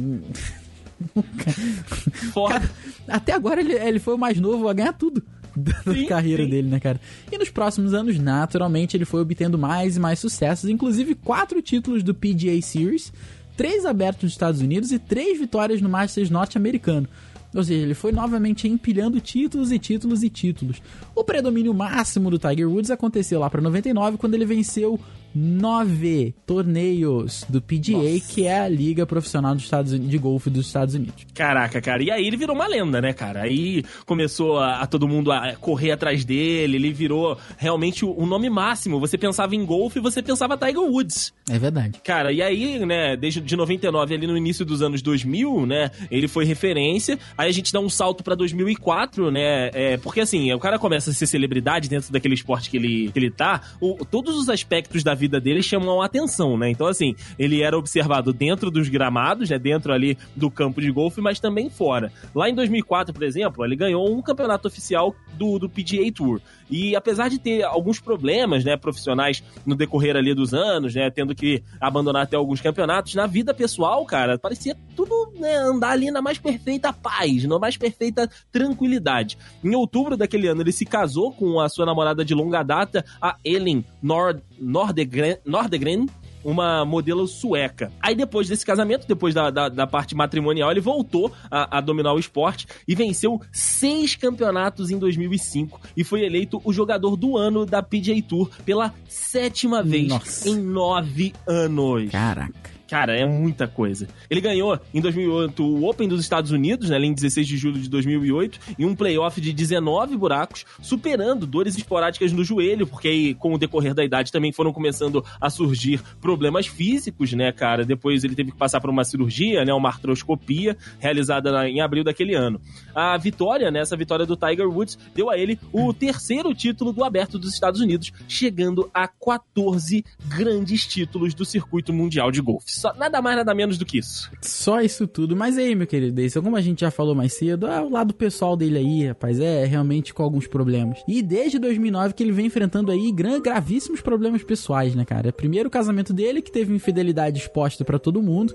Foda. 2.32 2.70
Até 3.06 3.32
agora 3.32 3.60
ele, 3.60 3.74
ele 3.74 3.98
foi 3.98 4.14
o 4.14 4.18
mais 4.18 4.40
novo 4.40 4.68
a 4.68 4.72
ganhar 4.72 4.92
tudo 4.92 5.22
da 5.56 5.74
sim, 5.92 6.06
carreira 6.06 6.44
sim. 6.44 6.50
dele, 6.50 6.68
né, 6.68 6.80
cara? 6.80 7.00
E 7.30 7.36
nos 7.36 7.50
próximos 7.50 7.92
anos, 7.92 8.18
naturalmente, 8.18 8.96
ele 8.96 9.04
foi 9.04 9.20
obtendo 9.20 9.58
mais 9.58 9.96
e 9.96 10.00
mais 10.00 10.18
sucessos, 10.18 10.70
inclusive 10.70 11.14
quatro 11.14 11.60
títulos 11.60 12.02
do 12.02 12.14
PGA 12.14 12.60
Series, 12.62 13.12
três 13.56 13.84
abertos 13.84 14.24
nos 14.24 14.32
Estados 14.32 14.60
Unidos 14.60 14.92
e 14.92 14.98
três 14.98 15.38
vitórias 15.38 15.80
no 15.80 15.88
Masters 15.88 16.30
norte-americano. 16.30 17.08
Ou 17.54 17.64
seja, 17.64 17.82
ele 17.82 17.94
foi 17.94 18.12
novamente 18.12 18.68
empilhando 18.68 19.20
títulos 19.20 19.72
e 19.72 19.78
títulos 19.78 20.22
e 20.22 20.28
títulos. 20.28 20.82
O 21.14 21.24
predomínio 21.24 21.72
máximo 21.72 22.30
do 22.30 22.38
Tiger 22.38 22.68
Woods 22.68 22.90
aconteceu 22.90 23.40
lá 23.40 23.48
para 23.48 23.62
99, 23.62 24.18
quando 24.18 24.34
ele 24.34 24.44
venceu 24.44 25.00
nove 25.38 26.35
torneios 26.44 27.44
do 27.49 27.62
PGA, 27.62 27.93
Nossa. 27.93 28.35
que 28.35 28.46
é 28.46 28.61
a 28.61 28.69
liga 28.69 29.06
profissional 29.06 29.55
dos 29.55 29.64
Estados 29.64 29.93
Unidos, 29.93 30.11
de 30.11 30.19
golfe 30.19 30.50
dos 30.50 30.67
Estados 30.67 30.94
Unidos. 30.94 31.26
Caraca, 31.35 31.81
cara. 31.81 32.02
E 32.02 32.11
aí 32.11 32.26
ele 32.26 32.37
virou 32.37 32.55
uma 32.55 32.67
lenda, 32.67 33.00
né, 33.00 33.12
cara? 33.12 33.43
Aí 33.43 33.85
começou 34.05 34.58
a, 34.58 34.81
a 34.81 34.87
todo 34.87 35.06
mundo 35.06 35.31
a 35.31 35.55
correr 35.55 35.93
atrás 35.93 36.25
dele, 36.25 36.76
ele 36.76 36.93
virou 36.93 37.38
realmente 37.56 38.05
o, 38.05 38.12
o 38.19 38.26
nome 38.26 38.50
máximo. 38.50 38.99
Você 38.99 39.17
pensava 39.17 39.55
em 39.55 39.64
golfe, 39.64 40.00
você 40.00 40.23
pensava 40.23 40.56
Tiger 40.56 40.81
Woods. 40.81 41.32
É 41.49 41.58
verdade. 41.58 42.00
Cara, 42.02 42.32
e 42.32 42.43
aí, 42.43 42.79
né, 42.84 43.17
desde 43.17 43.41
de 43.41 43.56
99 43.56 44.14
ali 44.14 44.26
no 44.26 44.37
início 44.37 44.64
dos 44.64 44.82
anos 44.82 45.02
2000, 45.02 45.67
né, 45.67 45.91
ele 46.11 46.26
foi 46.26 46.44
referência. 46.44 47.19
Aí 47.37 47.49
a 47.49 47.52
gente 47.52 47.73
dá 47.73 47.81
um 47.81 47.88
salto 47.88 48.25
para 48.25 48.34
2004, 48.34 49.31
né? 49.31 49.70
É, 49.73 49.96
porque 49.99 50.20
assim, 50.20 50.52
o 50.52 50.58
cara 50.58 50.79
começa 50.79 51.10
a 51.10 51.15
ser 51.15 51.27
celebridade 51.27 51.89
dentro 51.89 52.12
daquele 52.12 52.34
esporte 52.34 52.70
que 52.70 52.77
ele, 52.77 53.10
que 53.12 53.19
ele 53.19 53.31
tá, 53.31 53.60
o, 53.81 54.05
todos 54.05 54.36
os 54.36 54.48
aspectos 54.48 55.03
da 55.03 55.15
vida 55.15 55.28
dele 55.29 55.63
chamam 55.63 56.01
a 56.01 56.06
atenção, 56.06 56.56
né? 56.56 56.70
Então, 56.70 56.87
assim, 56.87 57.15
ele 57.39 57.63
era 57.63 57.77
observado 57.77 58.32
dentro 58.32 58.70
dos 58.70 58.89
gramados, 58.89 59.51
né? 59.51 59.58
Dentro 59.58 59.93
ali 59.93 60.17
do 60.35 60.51
campo 60.51 60.81
de 60.81 60.91
golfe, 60.91 61.20
mas 61.20 61.39
também 61.41 61.69
fora. 61.69 62.13
Lá 62.35 62.49
em 62.49 62.55
2004, 62.55 63.13
por 63.13 63.23
exemplo, 63.23 63.65
ele 63.65 63.77
ganhou 63.77 64.11
um 64.11 64.23
campeonato 64.23 64.69
oficial 64.69 65.15
do, 65.37 65.58
do 65.58 65.69
PGA 65.69 66.11
Tour. 66.13 66.41
E 66.70 66.94
apesar 66.94 67.29
de 67.29 67.39
ter 67.39 67.63
alguns 67.63 68.01
problemas, 68.01 68.65
né, 68.65 68.77
profissionais 68.77 69.43
no 69.65 69.75
decorrer 69.75 70.17
ali 70.17 70.35
dos 70.35 70.53
anos, 70.53 70.94
né, 70.94 71.11
tendo 71.11 71.35
que 71.35 71.63
abandonar 71.81 72.23
até 72.23 72.37
alguns 72.37 72.61
campeonatos, 72.61 73.15
na 73.15 73.27
vida 73.27 73.55
pessoal, 73.55 74.05
cara, 74.05 74.39
parecia 74.39 74.77
tudo 74.94 75.32
né, 75.39 75.56
andar 75.56 75.91
ali 75.91 76.11
na 76.11 76.20
mais 76.20 76.39
perfeita 76.39 76.93
paz, 76.93 77.44
na 77.44 77.58
mais 77.58 77.77
perfeita 77.77 78.29
tranquilidade. 78.53 79.39
Em 79.65 79.75
outubro 79.75 80.17
daquele 80.17 80.49
ano, 80.49 80.63
ele 80.63 80.73
se 80.73 80.85
casou 80.85 81.32
com 81.32 81.61
a 81.61 81.69
sua 81.69 81.87
namorada 81.87 82.25
de 82.25 82.35
longa 82.35 82.63
data, 82.63 83.05
a 83.20 83.37
Ellen 83.44 83.85
Nord 84.02 84.43
Nordegren, 84.58 85.38
Nordegren 85.44 86.06
uma 86.44 86.84
modelo 86.84 87.26
sueca. 87.26 87.93
Aí 88.00 88.14
depois 88.14 88.48
desse 88.48 88.64
casamento, 88.64 89.06
depois 89.06 89.34
da, 89.34 89.50
da, 89.50 89.69
da 89.69 89.86
parte 89.86 90.14
matrimonial, 90.14 90.70
ele 90.70 90.81
voltou 90.81 91.32
a, 91.50 91.78
a, 91.78 91.81
dominar 91.81 92.14
o 92.14 92.19
esporte 92.19 92.67
e 92.86 92.94
venceu 92.94 93.40
seis 93.52 94.14
campeonatos 94.14 94.90
em 94.90 94.98
2005 94.98 95.81
e 95.96 96.05
foi 96.05 96.24
eleito 96.24 96.60
o 96.64 96.72
jogador 96.72 97.17
do 97.17 97.36
ano 97.36 97.67
da 97.67 97.82
PGA 97.82 98.20
Tour 98.26 98.50
pela 98.64 98.94
sétima 99.08 99.82
vez 99.82 100.08
Nossa. 100.08 100.48
em 100.48 100.56
nove 100.56 101.34
anos. 101.46 102.10
Caraca. 102.10 102.68
Cara, 102.88 103.14
é 103.14 103.26
muita 103.26 103.68
coisa. 103.68 104.08
Ele 104.30 104.40
ganhou 104.40 104.80
em 104.94 105.00
2008 105.00 105.62
o 105.62 105.86
Open 105.86 106.08
dos 106.08 106.22
Estados 106.22 106.50
Unidos, 106.50 106.88
né, 106.88 106.98
em 106.98 107.12
16 107.12 107.46
de 107.46 107.56
julho 107.58 107.78
de 107.78 107.88
2008, 107.88 108.58
em 108.78 108.86
um 108.86 108.96
playoff 108.96 109.38
de 109.42 109.52
19 109.52 110.16
buracos, 110.16 110.64
superando 110.80 111.46
dores 111.46 111.76
esporádicas 111.76 112.32
no 112.32 112.42
joelho, 112.42 112.86
porque 112.86 113.08
aí, 113.08 113.34
com 113.34 113.52
o 113.52 113.58
decorrer 113.58 113.92
da 113.92 114.02
idade 114.02 114.32
também 114.32 114.52
foram 114.52 114.72
começando 114.72 115.22
a 115.38 115.50
surgir 115.50 116.00
problemas 116.18 116.66
físicos, 116.66 117.34
né, 117.34 117.52
cara? 117.52 117.84
Depois 117.84 118.24
ele 118.24 118.34
teve 118.34 118.52
que 118.52 118.56
passar 118.56 118.80
por 118.80 118.88
uma 118.88 119.04
cirurgia, 119.04 119.66
né, 119.66 119.74
uma 119.74 119.90
artroscopia, 119.90 120.74
realizada 120.98 121.68
em 121.68 121.82
abril 121.82 122.02
daquele 122.02 122.34
ano. 122.34 122.58
A 122.94 123.18
vitória, 123.18 123.70
né, 123.70 123.80
essa 123.80 123.96
vitória 123.98 124.24
do 124.24 124.34
Tiger 124.34 124.68
Woods, 124.68 124.98
deu 125.14 125.28
a 125.28 125.36
ele 125.36 125.58
o 125.72 125.92
terceiro 125.92 126.54
título 126.54 126.90
do 126.94 127.04
Aberto 127.04 127.38
dos 127.38 127.52
Estados 127.52 127.82
Unidos, 127.82 128.12
chegando 128.26 128.90
a 128.94 129.06
14 129.06 130.02
grandes 130.26 130.86
títulos 130.86 131.34
do 131.34 131.44
circuito 131.44 131.92
mundial 131.92 132.30
de 132.30 132.40
golfe. 132.40 132.78
Só, 132.79 132.94
nada 132.94 133.20
mais, 133.20 133.37
nada 133.37 133.53
menos 133.55 133.77
do 133.77 133.85
que 133.85 133.99
isso. 133.99 134.31
Só 134.41 134.81
isso 134.81 135.05
tudo. 135.08 135.35
Mas 135.35 135.58
aí, 135.58 135.75
meu 135.75 135.87
querido, 135.87 136.20
isso, 136.20 136.41
como 136.41 136.55
a 136.55 136.61
gente 136.61 136.82
já 136.82 136.93
falou 136.93 137.13
mais 137.13 137.32
cedo, 137.32 137.67
é 137.67 137.81
o 137.81 137.89
lado 137.89 138.15
pessoal 138.15 138.56
dele 138.56 138.79
aí, 138.79 139.08
rapaz, 139.08 139.41
é 139.41 139.65
realmente 139.65 140.15
com 140.15 140.23
alguns 140.23 140.47
problemas. 140.47 141.01
E 141.08 141.20
desde 141.20 141.58
2009 141.58 142.15
que 142.15 142.23
ele 142.23 142.31
vem 142.31 142.47
enfrentando 142.47 142.93
aí 142.93 143.11
gran, 143.11 143.41
gravíssimos 143.41 144.01
problemas 144.01 144.44
pessoais, 144.44 144.94
né, 144.94 145.05
cara? 145.05 145.29
É 145.29 145.32
primeiro 145.32 145.67
o 145.67 145.73
casamento 145.73 146.13
dele, 146.13 146.41
que 146.41 146.53
teve 146.53 146.73
infidelidade 146.73 147.39
exposta 147.39 147.85
para 147.85 147.99
todo 147.99 148.23
mundo. 148.23 148.55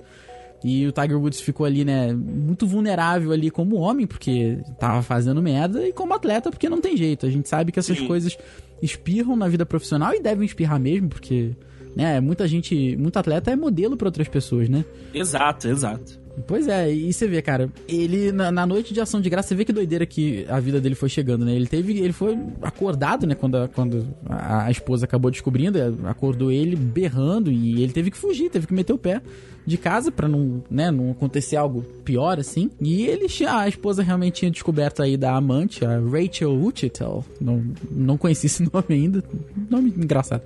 E 0.64 0.88
o 0.88 0.94
Tiger 0.94 1.20
Woods 1.20 1.42
ficou 1.42 1.66
ali, 1.66 1.84
né, 1.84 2.14
muito 2.14 2.66
vulnerável 2.66 3.34
ali 3.34 3.52
como 3.52 3.76
homem, 3.76 4.08
porque 4.08 4.60
tava 4.80 5.02
fazendo 5.02 5.42
merda, 5.42 5.86
e 5.86 5.92
como 5.92 6.14
atleta, 6.14 6.50
porque 6.50 6.70
não 6.70 6.80
tem 6.80 6.96
jeito. 6.96 7.26
A 7.26 7.30
gente 7.30 7.50
sabe 7.50 7.74
que 7.74 7.80
essas 7.80 7.98
Sim. 7.98 8.08
coisas 8.08 8.38
espirram 8.82 9.36
na 9.36 9.50
vida 9.50 9.66
profissional 9.66 10.14
e 10.14 10.22
devem 10.22 10.46
espirrar 10.46 10.80
mesmo, 10.80 11.10
porque, 11.10 11.52
né, 11.96 12.20
muita 12.20 12.48
gente, 12.48 12.96
muito 12.98 13.18
atleta 13.18 13.52
é 13.52 13.56
modelo 13.56 13.96
para 13.98 14.08
outras 14.08 14.28
pessoas, 14.28 14.70
né? 14.70 14.84
Exato, 15.14 15.68
exato. 15.68 16.24
Pois 16.48 16.68
é, 16.68 16.92
e 16.92 17.14
você 17.14 17.28
vê, 17.28 17.42
cara, 17.44 17.70
ele 17.88 18.32
na, 18.32 18.52
na, 18.52 18.66
noite 18.66 18.92
de 18.92 19.00
ação 19.00 19.22
de 19.22 19.30
graça, 19.30 19.50
você 19.50 19.56
vê 19.56 19.64
que 19.64 19.72
doideira 19.72 20.04
que 20.04 20.46
a 20.50 20.60
vida 20.60 20.82
dele 20.82 20.96
foi 20.96 21.08
chegando, 21.08 21.46
né? 21.46 21.54
Ele 21.56 21.68
teve, 21.68 22.00
ele 22.00 22.12
foi 22.12 22.38
acordado, 22.62 23.28
né, 23.28 23.36
quando 23.36 23.56
a, 23.56 23.68
quando 23.68 24.08
a, 24.26 24.66
a 24.66 24.72
esposa 24.72 25.06
acabou 25.06 25.30
descobrindo, 25.30 25.78
acordou 26.06 26.52
ele 26.52 26.76
berrando 26.76 27.52
e 27.52 27.84
ele 27.84 27.94
teve 27.94 28.10
que 28.10 28.18
fugir, 28.18 28.50
teve 28.50 28.66
que 28.66 28.74
meter 28.74 28.94
o 28.94 28.98
pé 28.98 29.22
de 29.66 29.78
casa 29.78 30.12
para 30.12 30.28
não, 30.28 30.64
né, 30.70 30.90
não 30.90 31.12
acontecer 31.12 31.56
algo 31.56 31.84
pior 32.04 32.40
assim. 32.40 32.72
E 32.82 33.06
ele 33.06 33.28
a 33.48 33.68
esposa 33.68 34.02
realmente 34.02 34.40
tinha 34.40 34.52
descoberto 34.52 35.04
aí 35.04 35.16
da 35.16 35.36
amante, 35.36 35.86
a 35.86 36.00
Rachel 36.00 36.54
Uchitel. 36.54 37.24
Não 37.40 37.64
não 37.92 38.18
conheci 38.18 38.48
esse 38.48 38.64
nome 38.74 38.86
ainda, 38.90 39.24
nome 39.70 39.94
engraçado. 39.96 40.42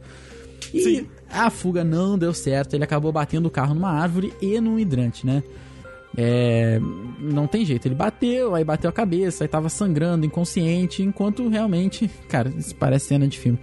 E 0.74 0.82
Sim. 0.82 1.08
A 1.32 1.50
fuga 1.50 1.84
não 1.84 2.18
deu 2.18 2.34
certo, 2.34 2.74
ele 2.74 2.84
acabou 2.84 3.12
batendo 3.12 3.48
o 3.48 3.52
carro 3.52 3.74
numa 3.74 3.92
árvore 3.92 4.34
e 4.42 4.60
num 4.60 4.80
hidrante, 4.80 5.26
né? 5.26 5.44
É, 6.16 6.80
não 7.20 7.46
tem 7.46 7.64
jeito, 7.64 7.88
ele 7.88 7.94
bateu, 7.94 8.56
aí 8.56 8.64
bateu 8.64 8.90
a 8.90 8.94
cabeça, 8.94 9.44
aí 9.44 9.48
tava 9.48 9.70
sangrando, 9.70 10.26
inconsciente, 10.26 11.04
enquanto 11.04 11.48
realmente, 11.48 12.10
cara, 12.28 12.50
isso 12.58 12.76
parece 12.76 13.08
cena 13.08 13.28
de 13.28 13.38
filme. 13.38 13.60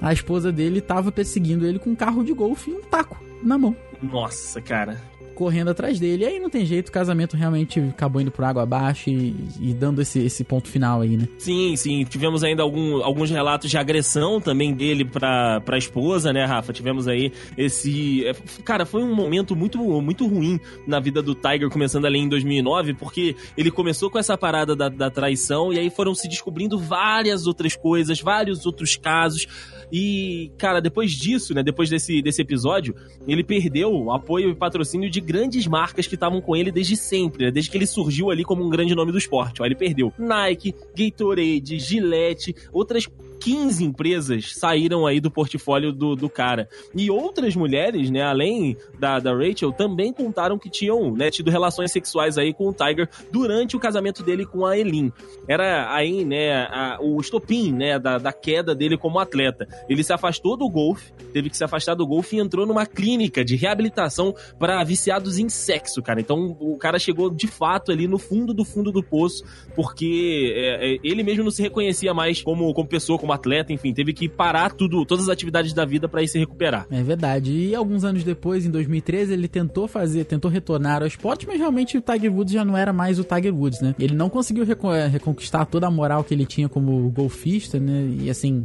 A 0.00 0.12
esposa 0.12 0.52
dele 0.52 0.80
tava 0.80 1.10
perseguindo 1.10 1.66
ele 1.66 1.78
com 1.78 1.90
um 1.90 1.96
carro 1.96 2.22
de 2.22 2.32
golfe 2.32 2.70
e 2.70 2.74
um 2.74 2.82
taco 2.82 3.16
na 3.42 3.58
mão. 3.58 3.74
Nossa, 4.02 4.60
cara 4.60 5.00
correndo 5.36 5.68
atrás 5.68 6.00
dele. 6.00 6.24
E 6.24 6.26
aí 6.26 6.40
não 6.40 6.48
tem 6.48 6.64
jeito, 6.64 6.88
o 6.88 6.92
casamento 6.92 7.36
realmente 7.36 7.78
acabou 7.78 8.20
indo 8.20 8.30
por 8.30 8.42
água 8.44 8.62
abaixo 8.62 9.10
e, 9.10 9.36
e 9.60 9.74
dando 9.74 10.00
esse, 10.00 10.18
esse 10.18 10.42
ponto 10.42 10.66
final 10.66 11.02
aí, 11.02 11.16
né? 11.16 11.28
Sim, 11.38 11.76
sim. 11.76 12.04
Tivemos 12.04 12.42
ainda 12.42 12.62
algum, 12.62 13.04
alguns 13.04 13.30
relatos 13.30 13.70
de 13.70 13.76
agressão 13.76 14.40
também 14.40 14.72
dele 14.72 15.04
pra, 15.04 15.60
pra 15.60 15.76
esposa, 15.76 16.32
né, 16.32 16.44
Rafa? 16.46 16.72
Tivemos 16.72 17.06
aí 17.06 17.30
esse. 17.56 18.26
É, 18.26 18.34
cara, 18.64 18.86
foi 18.86 19.02
um 19.02 19.14
momento 19.14 19.54
muito, 19.54 19.78
muito 20.00 20.26
ruim 20.26 20.58
na 20.86 20.98
vida 20.98 21.22
do 21.22 21.34
Tiger, 21.34 21.68
começando 21.68 22.06
ali 22.06 22.18
em 22.18 22.28
2009, 22.28 22.94
porque 22.94 23.36
ele 23.56 23.70
começou 23.70 24.10
com 24.10 24.18
essa 24.18 24.38
parada 24.38 24.74
da, 24.74 24.88
da 24.88 25.10
traição 25.10 25.70
e 25.70 25.78
aí 25.78 25.90
foram 25.90 26.14
se 26.14 26.28
descobrindo 26.28 26.78
várias 26.78 27.46
outras 27.46 27.76
coisas, 27.76 28.20
vários 28.20 28.64
outros 28.64 28.96
casos. 28.96 29.46
E, 29.92 30.50
cara, 30.58 30.80
depois 30.80 31.12
disso, 31.12 31.54
né, 31.54 31.62
depois 31.62 31.88
desse, 31.88 32.20
desse 32.20 32.42
episódio, 32.42 32.94
ele 33.26 33.44
perdeu 33.44 33.92
o 33.92 34.12
apoio 34.12 34.50
e 34.50 34.54
patrocínio 34.54 35.08
de 35.10 35.20
grandes 35.20 35.66
marcas 35.66 36.06
que 36.06 36.14
estavam 36.14 36.40
com 36.40 36.56
ele 36.56 36.72
desde 36.72 36.96
sempre, 36.96 37.46
né, 37.46 37.50
desde 37.50 37.70
que 37.70 37.76
ele 37.76 37.86
surgiu 37.86 38.30
ali 38.30 38.44
como 38.44 38.64
um 38.64 38.68
grande 38.68 38.94
nome 38.94 39.12
do 39.12 39.18
esporte. 39.18 39.62
Ó, 39.62 39.66
ele 39.66 39.74
perdeu 39.74 40.12
Nike, 40.18 40.74
Gatorade, 40.96 41.78
Gillette, 41.78 42.54
outras 42.72 43.06
15 43.40 43.84
empresas 43.84 44.54
saíram 44.54 45.06
aí 45.06 45.20
do 45.20 45.30
portfólio 45.30 45.92
do, 45.92 46.14
do 46.14 46.28
cara. 46.28 46.68
E 46.94 47.10
outras 47.10 47.54
mulheres, 47.54 48.10
né, 48.10 48.22
além 48.22 48.76
da, 48.98 49.18
da 49.18 49.32
Rachel, 49.32 49.72
também 49.72 50.12
contaram 50.12 50.58
que 50.58 50.70
tinham 50.70 51.12
né, 51.14 51.30
tido 51.30 51.50
relações 51.50 51.92
sexuais 51.92 52.38
aí 52.38 52.52
com 52.52 52.68
o 52.68 52.72
Tiger 52.72 53.08
durante 53.30 53.76
o 53.76 53.80
casamento 53.80 54.22
dele 54.22 54.46
com 54.46 54.64
a 54.64 54.76
Elin. 54.76 55.12
Era 55.48 55.94
aí, 55.94 56.24
né, 56.24 56.66
a, 56.70 56.98
o 57.00 57.20
estopim, 57.20 57.72
né, 57.72 57.98
da, 57.98 58.18
da 58.18 58.32
queda 58.32 58.74
dele 58.74 58.96
como 58.96 59.18
atleta. 59.18 59.66
Ele 59.88 60.02
se 60.02 60.12
afastou 60.12 60.56
do 60.56 60.68
golfe, 60.68 61.12
teve 61.32 61.50
que 61.50 61.56
se 61.56 61.64
afastar 61.64 61.94
do 61.94 62.06
golfe 62.06 62.36
e 62.36 62.40
entrou 62.40 62.66
numa 62.66 62.86
clínica 62.86 63.44
de 63.44 63.56
reabilitação 63.56 64.34
para 64.58 64.82
viciados 64.84 65.38
em 65.38 65.48
sexo, 65.48 66.02
cara. 66.02 66.20
Então 66.20 66.56
o 66.60 66.76
cara 66.76 66.98
chegou 66.98 67.30
de 67.30 67.46
fato 67.46 67.92
ali 67.92 68.06
no 68.06 68.18
fundo 68.18 68.54
do 68.54 68.64
fundo 68.64 68.90
do 68.90 69.02
poço, 69.02 69.44
porque 69.74 70.52
é, 70.56 70.94
é, 70.94 70.98
ele 71.02 71.22
mesmo 71.22 71.44
não 71.44 71.50
se 71.50 71.62
reconhecia 71.62 72.12
mais 72.14 72.42
como, 72.42 72.72
como 72.72 72.88
pessoa, 72.88 73.18
como 73.26 73.32
atleta, 73.32 73.72
enfim, 73.72 73.92
teve 73.92 74.12
que 74.12 74.28
parar 74.28 74.72
tudo, 74.72 75.04
todas 75.04 75.24
as 75.24 75.30
atividades 75.30 75.72
da 75.72 75.84
vida 75.84 76.08
para 76.08 76.22
ir 76.22 76.28
se 76.28 76.38
recuperar. 76.38 76.86
É 76.90 77.02
verdade. 77.02 77.52
E 77.52 77.74
alguns 77.74 78.04
anos 78.04 78.22
depois, 78.22 78.64
em 78.64 78.70
2013, 78.70 79.32
ele 79.32 79.48
tentou 79.48 79.88
fazer, 79.88 80.24
tentou 80.24 80.48
retornar 80.48 81.02
ao 81.02 81.08
esporte, 81.08 81.46
mas 81.46 81.58
realmente 81.58 81.98
o 81.98 82.00
Tiger 82.00 82.32
Woods 82.32 82.54
já 82.54 82.64
não 82.64 82.76
era 82.76 82.92
mais 82.92 83.18
o 83.18 83.24
Tiger 83.24 83.52
Woods, 83.52 83.80
né? 83.80 83.94
Ele 83.98 84.14
não 84.14 84.30
conseguiu 84.30 84.64
é, 84.64 85.06
reconquistar 85.08 85.66
toda 85.66 85.88
a 85.88 85.90
moral 85.90 86.22
que 86.22 86.32
ele 86.32 86.46
tinha 86.46 86.68
como 86.68 87.10
golfista, 87.10 87.80
né? 87.80 88.08
E 88.20 88.30
assim, 88.30 88.64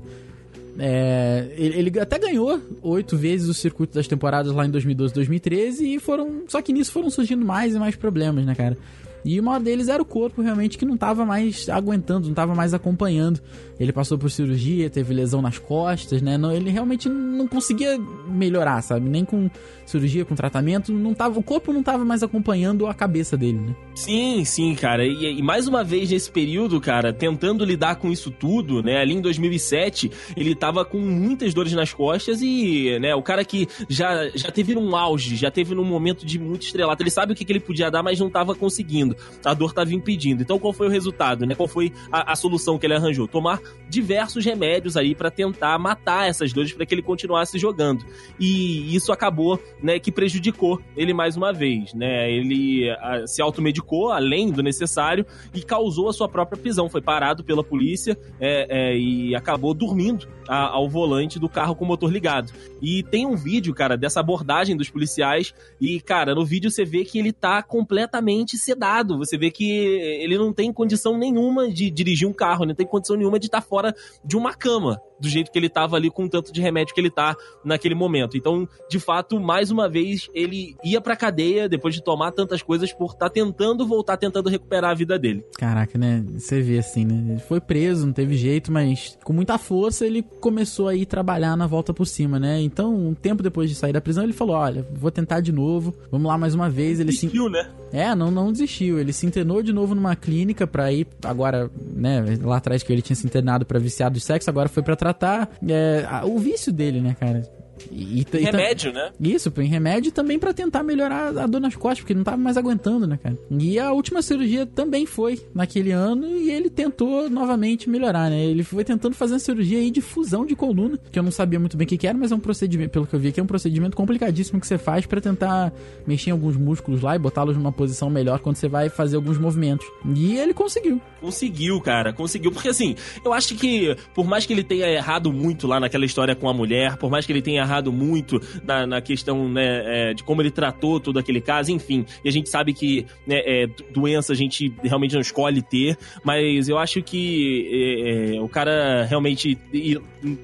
é, 0.78 1.48
ele, 1.58 1.80
ele, 1.80 2.00
até 2.00 2.20
ganhou 2.20 2.60
oito 2.84 3.18
vezes 3.18 3.50
o 3.50 3.54
circuito 3.54 3.96
das 3.96 4.08
temporadas 4.08 4.52
lá 4.52 4.66
em 4.66 4.70
2012 4.70 5.14
2013 5.14 5.96
e 5.96 6.00
foram. 6.00 6.44
Só 6.48 6.62
que 6.62 6.72
nisso 6.72 6.92
foram 6.92 7.10
surgindo 7.10 7.44
mais 7.44 7.74
e 7.74 7.80
mais 7.80 7.96
problemas, 7.96 8.46
né, 8.46 8.54
cara? 8.54 8.78
E 9.24 9.40
maior 9.42 9.60
deles 9.60 9.88
era 9.88 10.02
o 10.02 10.06
corpo 10.06 10.42
realmente 10.42 10.78
que 10.78 10.86
não 10.86 10.96
estava 10.96 11.26
mais 11.26 11.70
aguentando, 11.70 12.26
não 12.26 12.32
estava 12.32 12.56
mais 12.56 12.74
acompanhando. 12.74 13.40
Ele 13.80 13.92
passou 13.92 14.18
por 14.18 14.30
cirurgia, 14.30 14.90
teve 14.90 15.14
lesão 15.14 15.42
nas 15.42 15.58
costas, 15.58 16.22
né? 16.22 16.38
Não, 16.38 16.52
ele 16.52 16.70
realmente 16.70 17.10
não 17.10 17.48
conseguia 17.48 17.98
melhorar, 18.28 18.82
sabe? 18.82 19.10
Nem 19.10 19.26
com 19.26 19.50
cirurgia, 19.86 20.24
com 20.24 20.36
tratamento, 20.36 20.94
não 20.94 21.14
tava, 21.14 21.40
o 21.40 21.44
corpo 21.44 21.74
não 21.74 21.82
estava 21.82 22.06
mais 22.06 22.24
acompanhando 22.24 22.88
a 22.88 22.94
cabeça 22.94 23.36
dele, 23.36 23.60
né? 23.60 23.76
Sim, 23.96 24.46
sim, 24.46 24.74
cara. 24.76 25.06
E, 25.06 25.40
e, 25.40 25.42
mais 25.42 25.68
uma 25.68 25.84
vez 25.84 26.10
nesse 26.10 26.32
período, 26.32 26.80
cara, 26.80 27.12
tentando 27.12 27.66
lidar 27.66 27.96
com 27.96 28.12
isso 28.12 28.32
tudo, 28.32 28.82
né? 28.82 29.02
Ali 29.02 29.16
em 29.16 29.22
2007, 29.22 30.12
ele 30.38 30.56
tava 30.56 30.86
com 30.86 31.00
muitas 31.00 31.54
dores 31.54 31.74
nas 31.74 31.94
costas 31.94 32.42
e, 32.42 32.98
né, 33.00 33.14
o 33.16 33.22
cara 33.22 33.44
que 33.44 33.68
já, 33.90 34.30
já 34.34 34.52
teve 34.52 34.76
num 34.76 34.96
auge, 34.96 35.36
já 35.36 35.52
teve 35.52 35.76
num 35.76 35.84
momento 35.84 36.26
de 36.26 36.40
muito 36.40 36.64
estrelato, 36.64 37.04
ele 37.04 37.10
sabe 37.10 37.34
o 37.34 37.36
que, 37.36 37.44
que 37.44 37.52
ele 37.52 37.60
podia 37.60 37.90
dar, 37.90 38.02
mas 38.02 38.20
não 38.20 38.30
tava 38.30 38.56
conseguindo. 38.56 39.11
A 39.44 39.54
dor 39.54 39.74
tava 39.74 39.94
impedindo. 39.94 40.42
Então 40.42 40.60
qual 40.60 40.74
foi 40.74 40.88
o 40.88 40.90
resultado, 40.90 41.46
né? 41.46 41.56
Qual 41.56 41.68
foi 41.68 41.92
a, 42.12 42.34
a 42.34 42.36
solução 42.36 42.78
que 42.78 42.86
ele 42.86 42.96
arranjou? 42.96 43.28
Tomar 43.28 43.60
diversos 43.90 44.46
remédios 44.46 44.96
aí 44.96 45.14
para 45.16 45.30
tentar 45.30 45.78
matar 45.78 46.28
essas 46.28 46.54
dores 46.54 46.74
para 46.74 46.86
que 46.86 46.94
ele 46.94 47.02
continuasse 47.02 47.58
jogando. 47.58 48.06
E 48.40 48.96
isso 48.96 49.12
acabou, 49.12 49.60
né, 49.82 50.00
que 50.00 50.12
prejudicou 50.12 50.82
ele 50.96 51.14
mais 51.14 51.36
uma 51.36 51.52
vez, 51.52 51.94
né? 51.94 52.32
Ele 52.32 52.90
a, 52.90 53.26
se 53.28 53.42
automedicou 53.42 54.12
além 54.12 54.52
do 54.52 54.64
necessário 54.64 55.26
e 55.54 55.62
causou 55.62 56.10
a 56.10 56.14
sua 56.14 56.30
própria 56.30 56.60
prisão. 56.60 56.90
Foi 56.90 57.02
parado 57.02 57.44
pela 57.44 57.64
polícia 57.64 58.18
é, 58.40 58.68
é, 58.70 58.98
e 58.98 59.36
acabou 59.36 59.74
dormindo 59.74 60.28
a, 60.48 60.70
ao 60.70 60.90
volante 60.90 61.40
do 61.40 61.50
carro 61.50 61.76
com 61.76 61.86
o 61.86 61.88
motor 61.88 62.12
ligado. 62.12 62.52
E 62.82 63.04
tem 63.04 63.26
um 63.26 63.36
vídeo, 63.36 63.74
cara, 63.74 63.98
dessa 63.98 64.20
abordagem 64.20 64.76
dos 64.76 64.90
policiais 64.90 65.54
e, 65.80 66.00
cara, 66.02 66.36
no 66.36 66.46
vídeo 66.46 66.70
você 66.70 66.84
vê 66.84 67.04
que 67.04 67.18
ele 67.18 67.32
tá 67.32 67.62
completamente 67.64 68.58
sedado. 68.58 69.01
Você 69.18 69.38
vê 69.38 69.52
que 69.52 69.70
ele 69.70 70.38
não 70.38 70.54
tem 70.54 70.72
condição 70.72 71.18
nenhuma 71.18 71.70
de 71.70 71.90
dirigir 71.90 72.28
um 72.28 72.34
carro, 72.34 72.66
não 72.66 72.76
tem 72.76 72.86
condição 72.86 73.16
nenhuma 73.16 73.40
de 73.40 73.48
estar 73.48 73.62
fora 73.62 73.94
de 74.24 74.38
uma 74.38 74.54
cama 74.54 75.02
do 75.22 75.30
jeito 75.30 75.52
que 75.52 75.60
ele 75.60 75.70
tava 75.70 75.96
ali 75.96 76.10
com 76.10 76.26
o 76.26 76.30
tanto 76.30 76.52
de 76.52 76.60
remédio 76.60 76.94
que 76.94 77.00
ele 77.00 77.12
tá 77.12 77.36
naquele 77.64 77.96
momento. 77.96 78.36
Então, 78.36 78.68
de 78.90 79.00
fato, 79.00 79.40
mais 79.40 79.72
uma 79.72 79.88
vez, 79.88 80.30
ele 80.34 80.76
ia 80.84 81.00
pra 81.00 81.16
cadeia 81.16 81.70
depois 81.70 81.94
de 81.94 82.04
tomar 82.04 82.32
tantas 82.32 82.62
coisas 82.62 82.92
por 82.92 83.12
estar 83.12 83.28
tá 83.28 83.30
tentando 83.30 83.86
voltar, 83.86 84.18
tentando 84.18 84.50
recuperar 84.50 84.92
a 84.92 84.96
vida 84.96 85.18
dele. 85.18 85.46
Caraca, 85.58 85.98
né? 85.98 86.24
Você 86.34 86.62
vê 86.62 86.80
assim, 86.80 87.06
né? 87.06 87.34
Ele 87.34 87.40
foi 87.40 87.62
preso, 87.62 88.06
não 88.06 88.14
teve 88.14 88.36
jeito, 88.36 88.72
mas 88.72 89.18
com 89.24 89.32
muita 89.32 89.58
força 89.58 90.06
ele 90.06 90.24
começou 90.40 90.88
a 90.88 90.96
ir 90.96 91.06
trabalhar 91.06 91.56
na 91.56 91.68
volta 91.68 91.94
por 91.94 92.06
cima, 92.06 92.40
né? 92.40 92.60
Então, 92.62 92.96
um 92.96 93.14
tempo 93.14 93.44
depois 93.44 93.70
de 93.70 93.76
sair 93.76 93.94
da 93.94 94.02
prisão, 94.02 94.24
ele 94.24 94.34
falou: 94.34 94.56
Olha, 94.56 94.86
vou 94.94 95.12
tentar 95.12 95.40
de 95.42 95.52
novo, 95.52 95.94
vamos 96.10 96.28
lá 96.28 96.38
mais 96.38 96.56
uma 96.56 96.70
vez. 96.70 97.00
Ele 97.00 97.12
desistiu, 97.12 97.46
se... 97.46 97.52
né? 97.52 97.70
É, 97.94 98.16
não, 98.16 98.32
não 98.32 98.52
desistiu. 98.52 99.00
Ele 99.00 99.12
se 99.12 99.26
internou 99.26 99.62
de 99.62 99.74
novo 99.74 99.94
numa 99.94 100.16
clínica 100.16 100.66
pra 100.66 100.92
ir, 100.92 101.08
agora, 101.24 101.70
né? 101.94 102.24
Lá 102.42 102.58
atrás 102.58 102.84
que 102.84 102.92
ele 102.92 103.02
tinha 103.02 103.16
se 103.16 103.26
internado 103.26 103.66
pra 103.66 103.80
viciado 103.80 104.16
de 104.16 104.22
sexo, 104.22 104.50
agora 104.50 104.70
foi 104.70 104.82
pra 104.82 104.96
tratar 105.14 105.50
é, 105.68 106.06
o 106.24 106.38
vício 106.40 106.72
dele, 106.72 107.02
né, 107.02 107.16
cara? 107.20 107.44
E, 107.92 108.26
e, 108.34 108.38
remédio, 108.40 108.92
né? 108.92 109.12
Isso, 109.20 109.52
põe 109.52 109.66
remédio 109.66 110.12
também 110.12 110.38
para 110.38 110.54
tentar 110.54 110.84
melhorar 110.84 111.38
a 111.38 111.48
dor 111.48 111.62
nas 111.62 111.76
costas, 111.76 112.00
porque 112.00 112.14
não 112.14 112.24
tava 112.24 112.38
mais 112.38 112.58
aguentando, 112.58 113.08
né, 113.08 113.18
cara? 113.22 113.38
E 113.50 113.80
a 113.80 113.92
última 113.92 114.22
cirurgia 114.22 114.66
também 114.66 115.06
foi 115.06 115.40
naquele 115.54 115.92
ano 115.92 116.28
e 116.28 116.52
ele 116.52 116.70
tentou 116.70 117.30
novamente 117.30 117.90
melhorar, 117.90 118.30
né? 118.30 118.44
Ele 118.44 118.64
foi 118.64 118.84
tentando 118.84 119.16
fazer 119.16 119.34
uma 119.34 119.40
cirurgia 119.40 119.80
aí 119.80 119.92
de 119.92 120.02
fusão 120.02 120.46
de 120.46 120.56
coluna, 120.56 121.00
que 121.12 121.18
eu 121.18 121.24
não 121.24 121.32
sabia 121.32 121.60
muito 121.60 121.78
bem 121.78 121.86
o 121.86 121.88
que, 121.88 121.98
que 121.98 122.08
era, 122.08 122.18
mas 122.18 122.32
é 122.32 122.36
um 122.36 122.40
procedimento, 122.40 122.92
pelo 122.92 123.08
que 123.08 123.16
eu 123.16 123.20
vi 123.20 123.30
aqui, 123.30 123.40
é 123.40 123.44
um 123.44 123.48
procedimento 123.48 123.96
complicadíssimo 123.96 124.60
que 124.60 124.68
você 124.68 124.78
faz 124.78 125.06
para 125.06 125.22
tentar 125.22 125.74
mexer 126.06 126.30
em 126.30 126.34
alguns 126.34 126.58
músculos 126.58 127.02
lá 127.02 127.16
e 127.16 127.20
botá-los 127.20 127.56
numa 127.56 127.72
posição 127.72 128.10
melhor 128.10 128.40
quando 128.40 128.56
você 128.56 128.68
vai 128.68 128.90
fazer 128.90 129.16
alguns 129.16 129.38
movimentos. 129.38 129.86
E 130.16 130.38
ele 130.38 130.54
conseguiu. 130.54 131.02
Conseguiu, 131.20 131.80
cara, 131.82 132.14
conseguiu. 132.14 132.52
Porque 132.52 132.70
assim, 132.70 132.96
eu 133.24 133.34
acho 133.34 133.56
que 133.56 133.96
por 134.14 134.26
mais 134.26 134.46
que 134.46 134.54
ele 134.54 134.64
tenha 134.64 134.88
errado 134.88 135.32
muito 135.32 135.68
lá 135.68 135.80
naquela 135.80 136.06
história 136.06 136.36
com 136.36 136.50
a 136.50 136.54
mulher, 136.54 136.98
por 136.98 137.10
mais 137.10 137.26
que 137.26 137.32
ele 137.32 137.42
tenha 137.42 137.64
narrado 137.72 137.92
muito 137.94 138.42
na, 138.64 138.86
na 138.86 139.02
questão 139.02 139.48
né, 139.48 140.10
é, 140.10 140.14
de 140.14 140.24
como 140.24 140.42
ele 140.42 140.52
tratou 140.52 141.00
todo 141.00 141.18
aquele 141.18 141.40
caso, 141.40 141.72
enfim. 141.72 142.06
E 142.24 142.28
a 142.28 142.32
gente 142.32 142.50
sabe 142.50 142.74
que 142.74 143.06
né, 143.26 143.42
é, 143.46 143.68
doença 143.92 144.34
a 144.34 144.36
gente 144.36 144.74
realmente 144.84 145.14
não 145.14 145.22
escolhe 145.22 145.62
ter, 145.62 145.98
mas 146.24 146.68
eu 146.68 146.78
acho 146.78 147.02
que 147.02 147.70
é, 147.72 148.36
é 148.36 148.42
o 148.42 148.50
cara 148.50 149.06
realmente, 149.06 149.58
e, 149.74 149.98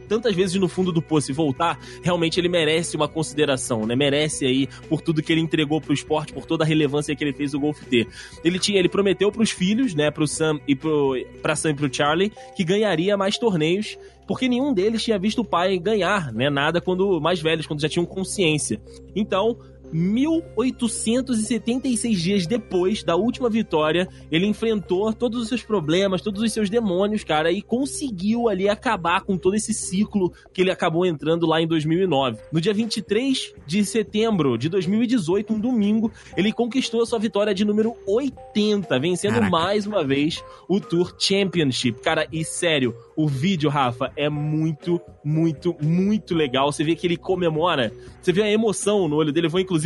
tantas 0.08 0.34
vezes 0.34 0.56
no 0.56 0.70
fundo 0.70 0.92
do 0.92 1.02
poço 1.02 1.32
e 1.32 1.34
voltar, 1.34 1.78
realmente 2.02 2.40
ele 2.40 2.48
merece 2.48 2.96
uma 2.96 3.08
consideração, 3.08 3.86
né? 3.86 3.96
Merece 3.96 4.46
aí 4.46 4.68
por 4.88 5.02
tudo 5.02 5.22
que 5.22 5.32
ele 5.32 5.42
entregou 5.42 5.82
pro 5.82 5.94
esporte, 5.94 6.32
por 6.32 6.46
toda 6.46 6.64
a 6.64 6.68
relevância 6.68 7.16
que 7.16 7.24
ele 7.24 7.34
fez 7.34 7.54
o 7.54 7.60
golfe 7.60 7.86
ter. 7.86 8.08
Ele 8.44 8.58
tinha, 8.58 8.80
ele 8.80 8.90
prometeu 8.90 9.32
pros 9.32 9.52
filhos, 9.52 9.94
né, 9.94 10.10
pro 10.10 10.28
Sam 10.28 10.60
e 10.68 10.76
pro, 10.76 11.16
pra 11.42 11.56
Sam 11.56 11.72
e 11.72 11.74
pro 11.74 11.94
Charlie, 11.94 12.32
que 12.56 12.64
ganharia 12.64 13.18
mais 13.18 13.38
torneios 13.38 13.98
porque 14.28 14.50
nenhum 14.50 14.74
deles 14.74 15.04
tinha 15.04 15.18
visto 15.18 15.40
o 15.40 15.46
pai 15.46 15.78
ganhar, 15.80 16.34
né, 16.34 16.50
nada 16.50 16.82
quando 16.82 17.20
mais 17.22 17.42
velhos, 17.42 17.66
quando 17.66 17.82
já 17.82 17.90
tinham 17.90 18.06
consciência. 18.06 18.80
Então, 19.16 19.58
1876 19.92 22.22
dias 22.22 22.46
depois 22.46 23.04
da 23.04 23.16
última 23.16 23.50
vitória, 23.50 24.08
ele 24.32 24.46
enfrentou 24.46 25.12
todos 25.14 25.42
os 25.42 25.48
seus 25.48 25.64
problemas, 25.64 26.22
todos 26.22 26.42
os 26.42 26.52
seus 26.52 26.70
demônios, 26.70 27.24
cara, 27.24 27.50
e 27.52 27.62
conseguiu 27.62 28.50
ali 28.50 28.70
acabar 28.70 29.22
com 29.22 29.38
todo 29.38 29.56
esse 29.56 29.74
ciclo 29.74 30.34
que 30.54 30.62
ele 30.62 30.72
acabou 30.72 31.06
entrando 31.06 31.46
lá 31.46 31.62
em 31.62 31.68
2009. 31.68 32.40
No 32.52 32.60
dia 32.60 32.74
23 32.74 33.54
de 33.66 33.86
setembro 33.86 34.58
de 34.58 34.68
2018, 34.70 35.54
um 35.54 35.60
domingo, 35.60 36.12
ele 36.36 36.52
conquistou 36.52 37.02
a 37.02 37.06
sua 37.06 37.20
vitória 37.20 37.54
de 37.54 37.64
número 37.64 37.96
80, 38.06 39.00
vencendo 39.00 39.36
Caraca. 39.36 39.52
mais 39.52 39.86
uma 39.86 40.04
vez 40.04 40.44
o 40.68 40.80
Tour 40.80 41.16
Championship. 41.18 42.02
Cara, 42.02 42.28
e 42.32 42.44
sério, 42.44 42.96
o 43.16 43.28
vídeo, 43.28 43.70
Rafa, 43.70 44.12
é 44.16 44.30
muito, 44.30 45.00
muito, 45.24 45.76
muito 45.82 46.36
legal. 46.36 46.72
Você 46.72 46.84
vê 46.84 46.96
que 46.96 47.08
ele 47.08 47.18
comemora, 47.18 47.92
você 48.22 48.32
vê 48.32 48.44
a 48.44 48.52
emoção 48.52 49.08
no 49.08 49.16
olho 49.16 49.32
dele. 49.32 49.48
Eu 49.48 49.52
vou 49.52 49.60
inclusive 49.60 49.77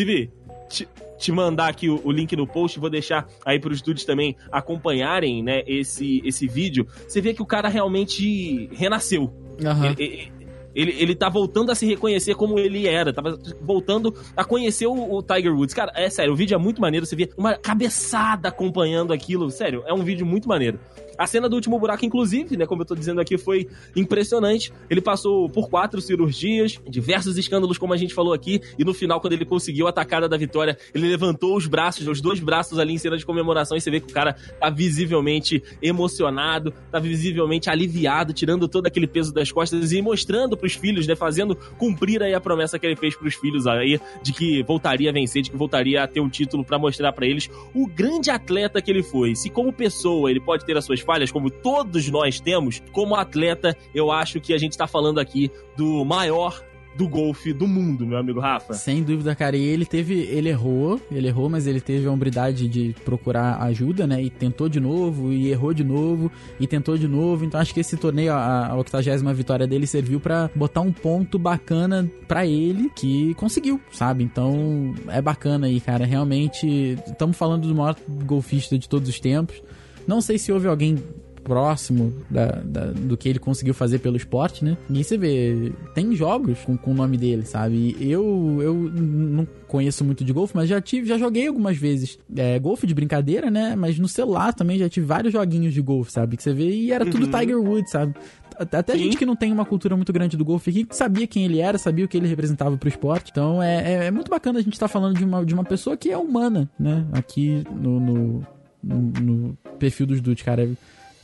te, 0.70 0.88
te 1.18 1.32
mandar 1.32 1.70
aqui 1.70 1.90
o, 1.90 2.02
o, 2.04 2.12
link 2.12 2.36
no 2.36 2.48
post, 2.48 2.80
vou 2.80 2.90
deixar 2.90 3.28
aí 3.46 3.60
para 3.60 3.72
os 3.72 3.82
dudes 3.82 4.06
também 4.06 4.36
acompanharem, 4.52 5.44
né, 5.44 5.62
esse, 5.68 6.22
esse 6.26 6.48
vídeo. 6.48 6.88
Você 7.08 7.22
vê 7.22 7.34
que 7.34 7.42
o 7.42 7.46
cara 7.46 7.68
realmente 7.68 8.70
renasceu. 8.74 9.24
Uhum. 9.24 9.96
Ele, 9.98 10.32
ele, 10.74 10.96
ele 10.98 11.16
tá 11.16 11.30
voltando 11.30 11.72
a 11.72 11.76
se 11.76 11.86
reconhecer 11.86 12.36
como 12.36 12.58
ele 12.58 12.88
era, 12.88 13.14
tava 13.14 13.38
voltando 13.62 14.16
a 14.36 14.44
conhecer 14.44 14.88
o, 14.88 15.16
o, 15.16 15.22
Tiger 15.22 15.54
Woods. 15.54 15.76
Cara, 15.76 15.92
é 15.96 16.10
sério, 16.10 16.34
o 16.34 16.36
vídeo 16.36 16.56
é 16.56 16.58
muito 16.58 16.82
maneiro, 16.82 17.06
você 17.06 17.16
vê 17.16 17.30
uma 17.38 17.56
cabeçada 17.56 18.50
acompanhando 18.50 19.14
aquilo. 19.14 19.52
Sério, 19.52 19.84
é 19.86 19.94
um 19.94 20.04
vídeo 20.04 20.26
muito 20.26 20.48
maneiro. 20.48 20.80
A 21.22 21.28
cena 21.28 21.48
do 21.48 21.56
último 21.56 21.78
buraco, 21.78 22.04
inclusive, 22.04 22.58
né, 22.58 22.66
como 22.66 22.82
eu 22.82 22.86
tô 22.86 22.96
dizendo 22.96 23.22
aqui, 23.22 23.38
foi 23.38 23.68
impressionante. 23.96 24.74
Ele 24.90 25.02
passou 25.02 25.48
por 25.48 25.70
quatro 25.70 26.02
cirurgias, 26.02 26.80
diversos 26.90 27.38
escândalos, 27.38 27.78
como 27.78 27.94
a 27.94 27.98
gente 27.98 28.12
falou 28.12 28.34
aqui, 28.34 28.60
e 28.76 28.84
no 28.84 28.92
final, 28.92 29.22
quando 29.22 29.34
ele 29.34 29.46
conseguiu 29.46 29.88
a 29.88 29.92
tacada 29.92 30.28
da 30.28 30.36
vitória, 30.36 30.76
ele 30.96 31.08
levantou 31.08 31.56
os 31.56 31.68
braços, 31.68 32.08
os 32.08 32.22
dois 32.22 32.40
braços 32.40 32.80
ali 32.80 32.94
em 32.94 32.98
cena 32.98 33.18
de 33.18 33.24
comemoração, 33.24 33.78
e 33.78 33.82
você 33.82 33.92
vê 33.92 34.00
que 34.00 34.10
o 34.10 34.14
cara 34.14 34.36
tá 34.60 34.72
visivelmente 34.72 35.62
emocionado, 35.80 36.74
tá 36.92 36.98
visivelmente 36.98 37.70
aliviado, 37.70 38.34
tirando 38.34 38.68
todo 38.68 38.88
aquele 38.88 39.06
peso 39.06 39.32
das 39.32 39.52
costas 39.52 39.92
e 39.92 40.02
mostrando 40.02 40.58
pros 40.58 40.74
filhos, 40.74 41.06
né, 41.06 41.16
fazendo 41.16 41.56
cumprir 41.78 42.24
aí 42.24 42.34
a 42.34 42.42
promessa 42.42 42.80
que 42.80 42.86
ele 42.88 42.96
fez 42.96 43.16
pros 43.16 43.36
filhos 43.36 43.68
aí, 43.68 44.00
de 44.24 44.34
que 44.34 44.64
voltaria 44.64 45.12
a 45.12 45.14
vencer, 45.14 45.44
de 45.44 45.52
que 45.52 45.58
voltaria 45.58 46.02
a 46.02 46.08
ter 46.08 46.20
um 46.20 46.30
título 46.30 46.66
para 46.66 46.80
mostrar 46.80 47.14
para 47.14 47.28
eles 47.28 47.48
o 47.76 47.86
grande 47.86 48.32
atleta 48.32 48.82
que 48.82 48.90
ele 48.90 49.04
foi. 49.04 49.36
Se 49.36 49.52
como 49.52 49.72
pessoa 49.72 50.32
ele 50.32 50.40
pode 50.40 50.66
ter 50.66 50.76
as 50.76 50.84
suas 50.84 51.00
falhas, 51.12 51.30
como 51.30 51.50
todos 51.50 52.08
nós 52.10 52.40
temos, 52.40 52.82
como 52.94 53.16
atleta, 53.16 53.76
eu 53.94 54.10
acho 54.12 54.40
que 54.40 54.54
a 54.54 54.58
gente 54.58 54.78
tá 54.78 54.88
falando 54.88 55.20
aqui 55.20 55.52
do 55.76 56.06
maior 56.06 56.64
do 56.96 57.08
golfe 57.08 57.52
do 57.52 57.68
mundo, 57.68 58.06
meu 58.06 58.18
amigo 58.18 58.40
Rafa. 58.40 58.74
Sem 58.74 59.04
dúvida, 59.04 59.36
cara. 59.36 59.58
E 59.58 59.64
ele 59.64 59.86
teve. 59.86 60.14
Ele 60.14 60.50
errou, 60.50 61.00
ele 61.12 61.28
errou, 61.28 61.50
mas 61.50 61.68
ele 61.68 61.80
teve 61.80 62.08
a 62.08 62.12
hombridade 62.12 62.68
de 62.68 62.96
procurar 63.06 63.62
ajuda, 63.62 64.06
né? 64.06 64.22
E 64.22 64.30
tentou 64.30 64.70
de 64.70 64.80
novo, 64.80 65.32
e 65.32 65.50
errou 65.50 65.74
de 65.74 65.84
novo, 65.84 66.32
e 66.60 66.68
tentou 66.68 66.98
de 66.98 67.08
novo. 67.08 67.46
Então 67.46 67.60
acho 67.60 67.74
que 67.74 67.80
esse 67.80 67.98
torneio, 67.98 68.34
a, 68.34 68.68
a 68.68 68.76
80 68.76 69.34
vitória 69.34 69.68
dele, 69.68 69.88
serviu 69.88 70.20
para 70.20 70.50
botar 70.56 70.82
um 70.82 70.92
ponto 70.92 71.38
bacana 71.40 72.10
para 72.28 72.46
ele, 72.46 72.90
que 72.96 73.34
conseguiu, 73.36 73.80
sabe? 73.92 74.24
Então 74.24 74.94
é 75.08 75.22
bacana 75.22 75.68
aí, 75.68 75.80
cara. 75.80 76.06
Realmente, 76.06 76.98
estamos 77.08 77.38
falando 77.38 77.68
do 77.68 77.76
maior 77.76 77.96
golfista 78.26 78.78
de 78.78 78.88
todos 78.88 79.10
os 79.10 79.20
tempos. 79.20 79.62
Não 80.08 80.22
sei 80.22 80.38
se 80.38 80.52
houve 80.52 80.68
alguém 80.68 80.98
próximo 81.44 82.14
da, 82.30 82.48
da, 82.64 82.86
do 82.92 83.18
que 83.18 83.28
ele 83.28 83.40
conseguiu 83.40 83.74
fazer 83.74 84.00
pelo 84.00 84.16
esporte, 84.16 84.64
né? 84.64 84.78
E 84.90 85.04
você 85.04 85.18
vê, 85.18 85.74
tem 85.94 86.16
jogos 86.16 86.60
com, 86.60 86.78
com 86.78 86.92
o 86.92 86.94
nome 86.94 87.18
dele, 87.18 87.46
sabe? 87.46 87.96
Eu, 88.00 88.60
eu 88.62 88.74
não 88.74 89.48
conheço 89.68 90.04
muito 90.04 90.24
de 90.24 90.32
golfe, 90.32 90.56
mas 90.56 90.70
já 90.70 90.80
tive, 90.80 91.08
já 91.08 91.18
joguei 91.18 91.48
algumas 91.48 91.78
vezes 91.78 92.18
é, 92.36 92.60
golfe 92.60 92.86
de 92.86 92.94
brincadeira, 92.94 93.50
né? 93.50 93.76
Mas 93.76 93.98
no 94.00 94.08
celular 94.08 94.54
também 94.54 94.78
já 94.78 94.88
tive 94.88 95.06
vários 95.06 95.34
joguinhos 95.34 95.74
de 95.74 95.82
golfe, 95.82 96.12
sabe? 96.12 96.38
Que 96.38 96.44
você 96.44 96.54
vê 96.54 96.70
e 96.70 96.92
era 96.92 97.06
tudo 97.06 97.26
uhum. 97.26 97.32
Tiger 97.32 97.60
Woods, 97.60 97.92
sabe? 97.92 98.14
Até 98.58 98.94
Sim. 98.94 99.06
gente 99.06 99.18
que 99.18 99.26
não 99.26 99.36
tem 99.36 99.52
uma 99.52 99.66
cultura 99.66 99.96
muito 99.96 100.14
grande 100.14 100.38
do 100.38 100.46
golfe 100.46 100.70
aqui 100.70 100.86
sabia 100.92 101.26
quem 101.26 101.46
ele 101.46 101.60
era, 101.60 101.80
sabia 101.80 102.06
o 102.06 102.08
que 102.08 102.18
ele 102.18 102.28
representava 102.28 102.78
pro 102.78 102.90
esporte. 102.90 103.32
Então 103.32 103.62
é, 103.64 103.94
é, 103.94 104.06
é 104.06 104.12
muito 104.12 104.30
bacana 104.30 104.60
a 104.60 104.62
gente 104.62 104.74
estar 104.74 104.88
tá 104.88 104.94
falando 104.94 105.18
de 105.18 105.24
uma, 105.24 105.44
de 105.44 105.54
uma 105.54 105.64
pessoa 105.64 105.98
que 105.98 106.12
é 106.12 106.18
humana, 106.18 106.70
né? 106.80 107.06
Aqui 107.12 107.64
no, 107.72 108.00
no, 108.00 108.48
no, 108.84 109.58
perfil 109.80 110.08
dos 110.08 110.22
dudes, 110.22 110.44
cara. 110.44 110.68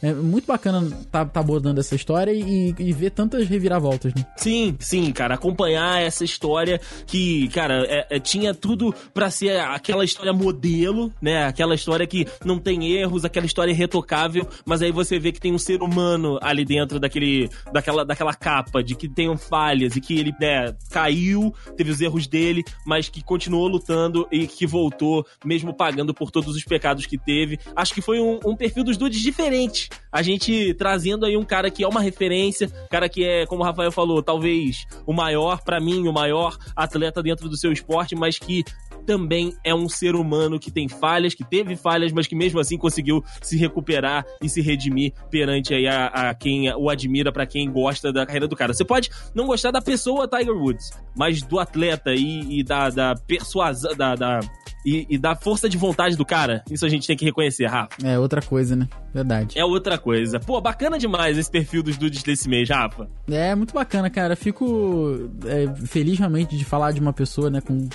É 0.02 0.14
muito 0.14 0.46
bacana 0.46 0.88
tá, 1.12 1.26
tá 1.26 1.40
abordando 1.40 1.80
essa 1.80 1.96
história 1.96 2.32
e, 2.32 2.74
e 2.78 2.94
ver 2.94 3.12
tantas 3.12 3.48
reviravoltas, 3.48 4.14
né? 4.14 4.26
Sim, 4.38 4.76
sim, 4.80 5.12
cara. 5.12 5.36
Acompanhar 5.36 6.02
essa 6.02 6.24
história 6.24 6.80
que, 7.06 7.48
cara, 7.50 7.84
é, 7.88 8.08
é, 8.12 8.20
tinha 8.20 8.54
tudo 8.54 8.94
para 9.14 9.32
ser 9.32 9.60
aquela 9.60 10.06
história 10.06 10.32
modelo, 10.32 11.12
né? 11.22 11.46
Aquela 11.46 11.74
história 11.74 12.06
que 12.06 12.28
não 12.46 12.60
tem 12.60 12.92
erros, 12.92 13.26
aquela 13.26 13.46
história 13.46 13.72
irretocável, 13.72 14.48
mas 14.66 14.82
aí 14.82 14.92
você 14.92 15.18
vê 15.18 15.32
que 15.32 15.40
tem 15.40 15.54
um 15.54 15.58
ser 15.58 15.82
humano 15.82 16.38
ali 16.42 16.64
dentro 16.64 17.00
daquele, 17.00 17.50
daquela, 17.74 18.06
daquela 18.06 18.34
capa, 18.34 18.84
de 18.84 18.96
que 18.96 19.10
tem 19.10 19.36
falhas 19.36 19.96
e 19.96 20.02
que 20.02 20.20
ele 20.20 20.34
né, 20.40 20.76
caiu, 20.92 21.54
teve 21.76 21.90
os 21.90 22.02
erros 22.02 22.28
dele, 22.28 22.64
mas 22.86 23.10
que 23.10 23.24
continuou 23.24 23.68
lutando 23.68 24.28
e 24.32 24.46
que 24.46 24.68
voltou, 24.68 25.26
mesmo 25.44 25.74
pagando 25.74 26.14
por 26.14 26.30
todos 26.30 26.56
os 26.56 26.64
pecados 26.64 27.06
que 27.08 27.18
teve. 27.18 27.60
Acho 27.76 27.94
que 27.94 28.02
foi 28.02 28.20
um, 28.20 28.40
um 28.46 28.56
perfil 28.56 28.84
dos 28.84 28.98
dudes 28.98 29.20
diferente 29.20 29.87
a 30.12 30.22
gente 30.22 30.74
trazendo 30.76 31.26
aí 31.26 31.38
um 31.38 31.44
cara 31.44 31.70
que 31.70 31.84
é 31.84 31.88
uma 31.88 32.02
referência, 32.02 32.70
cara 32.90 33.08
que 33.10 33.24
é, 33.24 33.46
como 33.46 33.62
o 33.62 33.66
Rafael 33.66 33.92
falou, 33.92 34.22
talvez 34.22 34.86
o 35.06 35.14
maior, 35.14 35.62
para 35.64 35.80
mim, 35.80 36.08
o 36.08 36.14
maior 36.14 36.58
atleta 36.76 37.22
dentro 37.22 37.50
do 37.50 37.58
seu 37.58 37.72
esporte, 37.72 38.16
mas 38.16 38.38
que 38.38 38.64
também 39.08 39.56
é 39.64 39.74
um 39.74 39.88
ser 39.88 40.16
humano 40.16 40.60
que 40.60 40.70
tem 40.70 40.90
falhas, 40.90 41.34
que 41.34 41.44
teve 41.44 41.78
falhas, 41.78 42.12
mas 42.12 42.28
que 42.28 42.36
mesmo 42.36 42.60
assim 42.60 42.78
conseguiu 42.78 43.24
se 43.42 43.58
recuperar 43.58 44.26
e 44.44 44.50
se 44.50 44.62
redimir 44.62 45.14
perante 45.32 45.74
aí 45.74 45.88
a, 45.88 46.08
a 46.08 46.34
quem 46.36 46.70
o 46.76 46.90
admira, 46.90 47.32
para 47.32 47.46
quem 47.46 47.72
gosta 47.72 48.12
da 48.12 48.26
carreira 48.26 48.48
do 48.48 48.56
cara. 48.56 48.74
Você 48.74 48.84
pode 48.84 49.10
não 49.34 49.48
gostar 49.48 49.72
da 49.72 49.82
pessoa 49.82 50.28
Tiger 50.28 50.54
Woods, 50.54 50.90
mas 51.16 51.42
do 51.42 51.58
atleta 51.58 52.14
e, 52.14 52.60
e 52.60 52.64
da, 52.64 52.90
da 52.90 53.16
persuasão, 53.16 53.96
da, 53.96 54.14
da 54.16 54.40
e, 54.88 55.06
e, 55.10 55.18
da 55.18 55.36
força 55.36 55.68
de 55.68 55.78
vontade 55.78 56.16
do 56.16 56.26
cara, 56.26 56.64
isso 56.72 56.86
a 56.86 56.90
gente 56.90 57.06
tem 57.06 57.18
que 57.18 57.26
reconhecer, 57.26 57.66
Rafa. 57.66 57.90
É 58.02 58.18
outra 58.18 58.42
coisa, 58.42 58.74
né? 58.74 58.88
Verdade. 59.14 59.60
É 59.60 59.66
outra 59.66 59.98
coisa. 59.98 60.40
Pô, 60.40 60.62
bacana 60.62 60.98
demais 60.98 61.38
esse 61.38 61.52
perfil 61.52 61.84
dos 61.84 61.98
dudes 61.98 62.24
desse 62.24 62.48
mês, 62.48 62.70
Rafa. 62.70 63.10
É, 63.30 63.54
muito 63.54 63.74
bacana, 63.74 64.10
cara. 64.10 64.34
Fico 64.38 65.30
é, 65.46 65.68
feliz 65.86 66.18
realmente 66.18 66.56
de 66.56 66.64
falar 66.64 66.94
de 66.94 67.02
uma 67.02 67.12
pessoa, 67.12 67.50
né, 67.50 67.60
com 67.60 67.90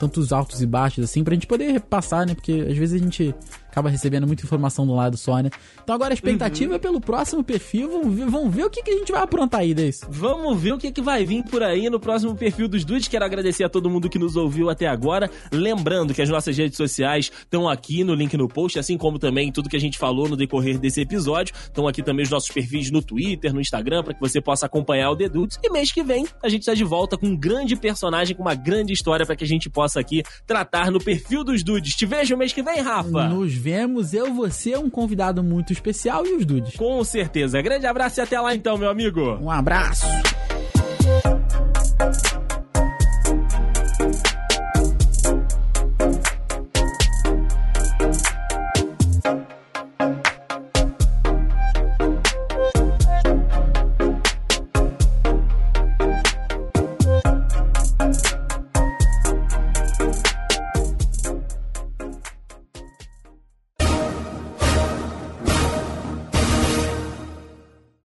tantos 0.00 0.32
altos 0.32 0.62
e 0.62 0.66
baixos, 0.66 1.04
assim, 1.04 1.22
pra 1.22 1.34
gente 1.34 1.46
poder 1.46 1.70
repassar, 1.70 2.26
né? 2.26 2.34
Porque 2.34 2.66
às 2.66 2.76
vezes 2.78 2.98
a 2.98 3.04
gente 3.04 3.34
acaba 3.70 3.88
recebendo 3.88 4.26
muita 4.26 4.44
informação 4.44 4.86
do 4.86 4.94
lado 4.94 5.16
só, 5.16 5.38
né? 5.38 5.50
Então 5.82 5.94
agora 5.94 6.12
a 6.12 6.14
expectativa 6.14 6.70
uhum. 6.70 6.76
é 6.76 6.78
pelo 6.78 7.00
próximo 7.00 7.42
perfil. 7.44 7.90
Vamos 7.90 8.14
ver, 8.14 8.26
vamos 8.26 8.54
ver 8.54 8.64
o 8.64 8.70
que, 8.70 8.82
que 8.82 8.90
a 8.90 8.96
gente 8.96 9.12
vai 9.12 9.22
aprontar 9.22 9.60
aí 9.60 9.74
desse. 9.74 10.04
Vamos 10.08 10.60
ver 10.60 10.72
o 10.72 10.78
que, 10.78 10.90
que 10.90 11.00
vai 11.00 11.24
vir 11.24 11.42
por 11.44 11.62
aí 11.62 11.88
no 11.88 12.00
próximo 12.00 12.34
perfil 12.34 12.68
dos 12.68 12.84
dudes. 12.84 13.08
Quero 13.08 13.24
agradecer 13.24 13.64
a 13.64 13.68
todo 13.68 13.88
mundo 13.90 14.08
que 14.08 14.18
nos 14.18 14.36
ouviu 14.36 14.70
até 14.70 14.86
agora. 14.86 15.30
Lembrando 15.52 16.14
que 16.14 16.22
as 16.22 16.28
nossas 16.28 16.56
redes 16.56 16.76
sociais 16.76 17.30
estão 17.38 17.68
aqui 17.68 18.04
no 18.04 18.14
link 18.14 18.36
no 18.36 18.48
post, 18.48 18.78
assim 18.78 18.96
como 18.96 19.18
também 19.18 19.52
tudo 19.52 19.68
que 19.68 19.76
a 19.76 19.80
gente 19.80 19.98
falou 19.98 20.28
no 20.28 20.36
decorrer 20.36 20.78
desse 20.78 21.00
episódio. 21.00 21.54
Estão 21.62 21.86
aqui 21.86 22.02
também 22.02 22.24
os 22.24 22.30
nossos 22.30 22.50
perfis 22.50 22.90
no 22.90 23.02
Twitter, 23.02 23.52
no 23.52 23.60
Instagram, 23.60 24.02
para 24.02 24.14
que 24.14 24.20
você 24.20 24.40
possa 24.40 24.66
acompanhar 24.66 25.10
o 25.10 25.16
The 25.16 25.28
Dudes. 25.28 25.58
E 25.62 25.70
mês 25.70 25.92
que 25.92 26.02
vem 26.02 26.26
a 26.42 26.48
gente 26.48 26.62
está 26.62 26.74
de 26.74 26.84
volta 26.84 27.16
com 27.16 27.26
um 27.26 27.36
grande 27.36 27.76
personagem, 27.76 28.34
com 28.34 28.42
uma 28.42 28.54
grande 28.54 28.92
história 28.92 29.26
para 29.26 29.36
que 29.36 29.44
a 29.44 29.46
gente 29.46 29.68
possa 29.68 30.00
aqui 30.00 30.22
tratar 30.46 30.90
no 30.90 30.98
perfil 30.98 31.44
dos 31.44 31.62
dudes. 31.62 31.94
Te 31.94 32.06
vejo 32.06 32.36
mês 32.36 32.52
que 32.52 32.62
vem, 32.62 32.80
Rafa. 32.80 33.28
Nos 33.28 33.54
vemos, 33.58 34.14
eu, 34.14 34.32
você, 34.32 34.76
um 34.76 34.88
convidado 34.88 35.42
muito 35.42 35.72
especial 35.72 36.26
e 36.26 36.34
os 36.34 36.46
dudes. 36.46 36.76
Com 36.76 37.02
certeza. 37.04 37.60
Grande 37.60 37.86
abraço 37.86 38.20
e 38.20 38.22
até 38.22 38.40
lá 38.40 38.54
então, 38.54 38.78
meu 38.78 38.88
amigo. 38.88 39.20
Um 39.40 39.50
abraço. 39.50 40.06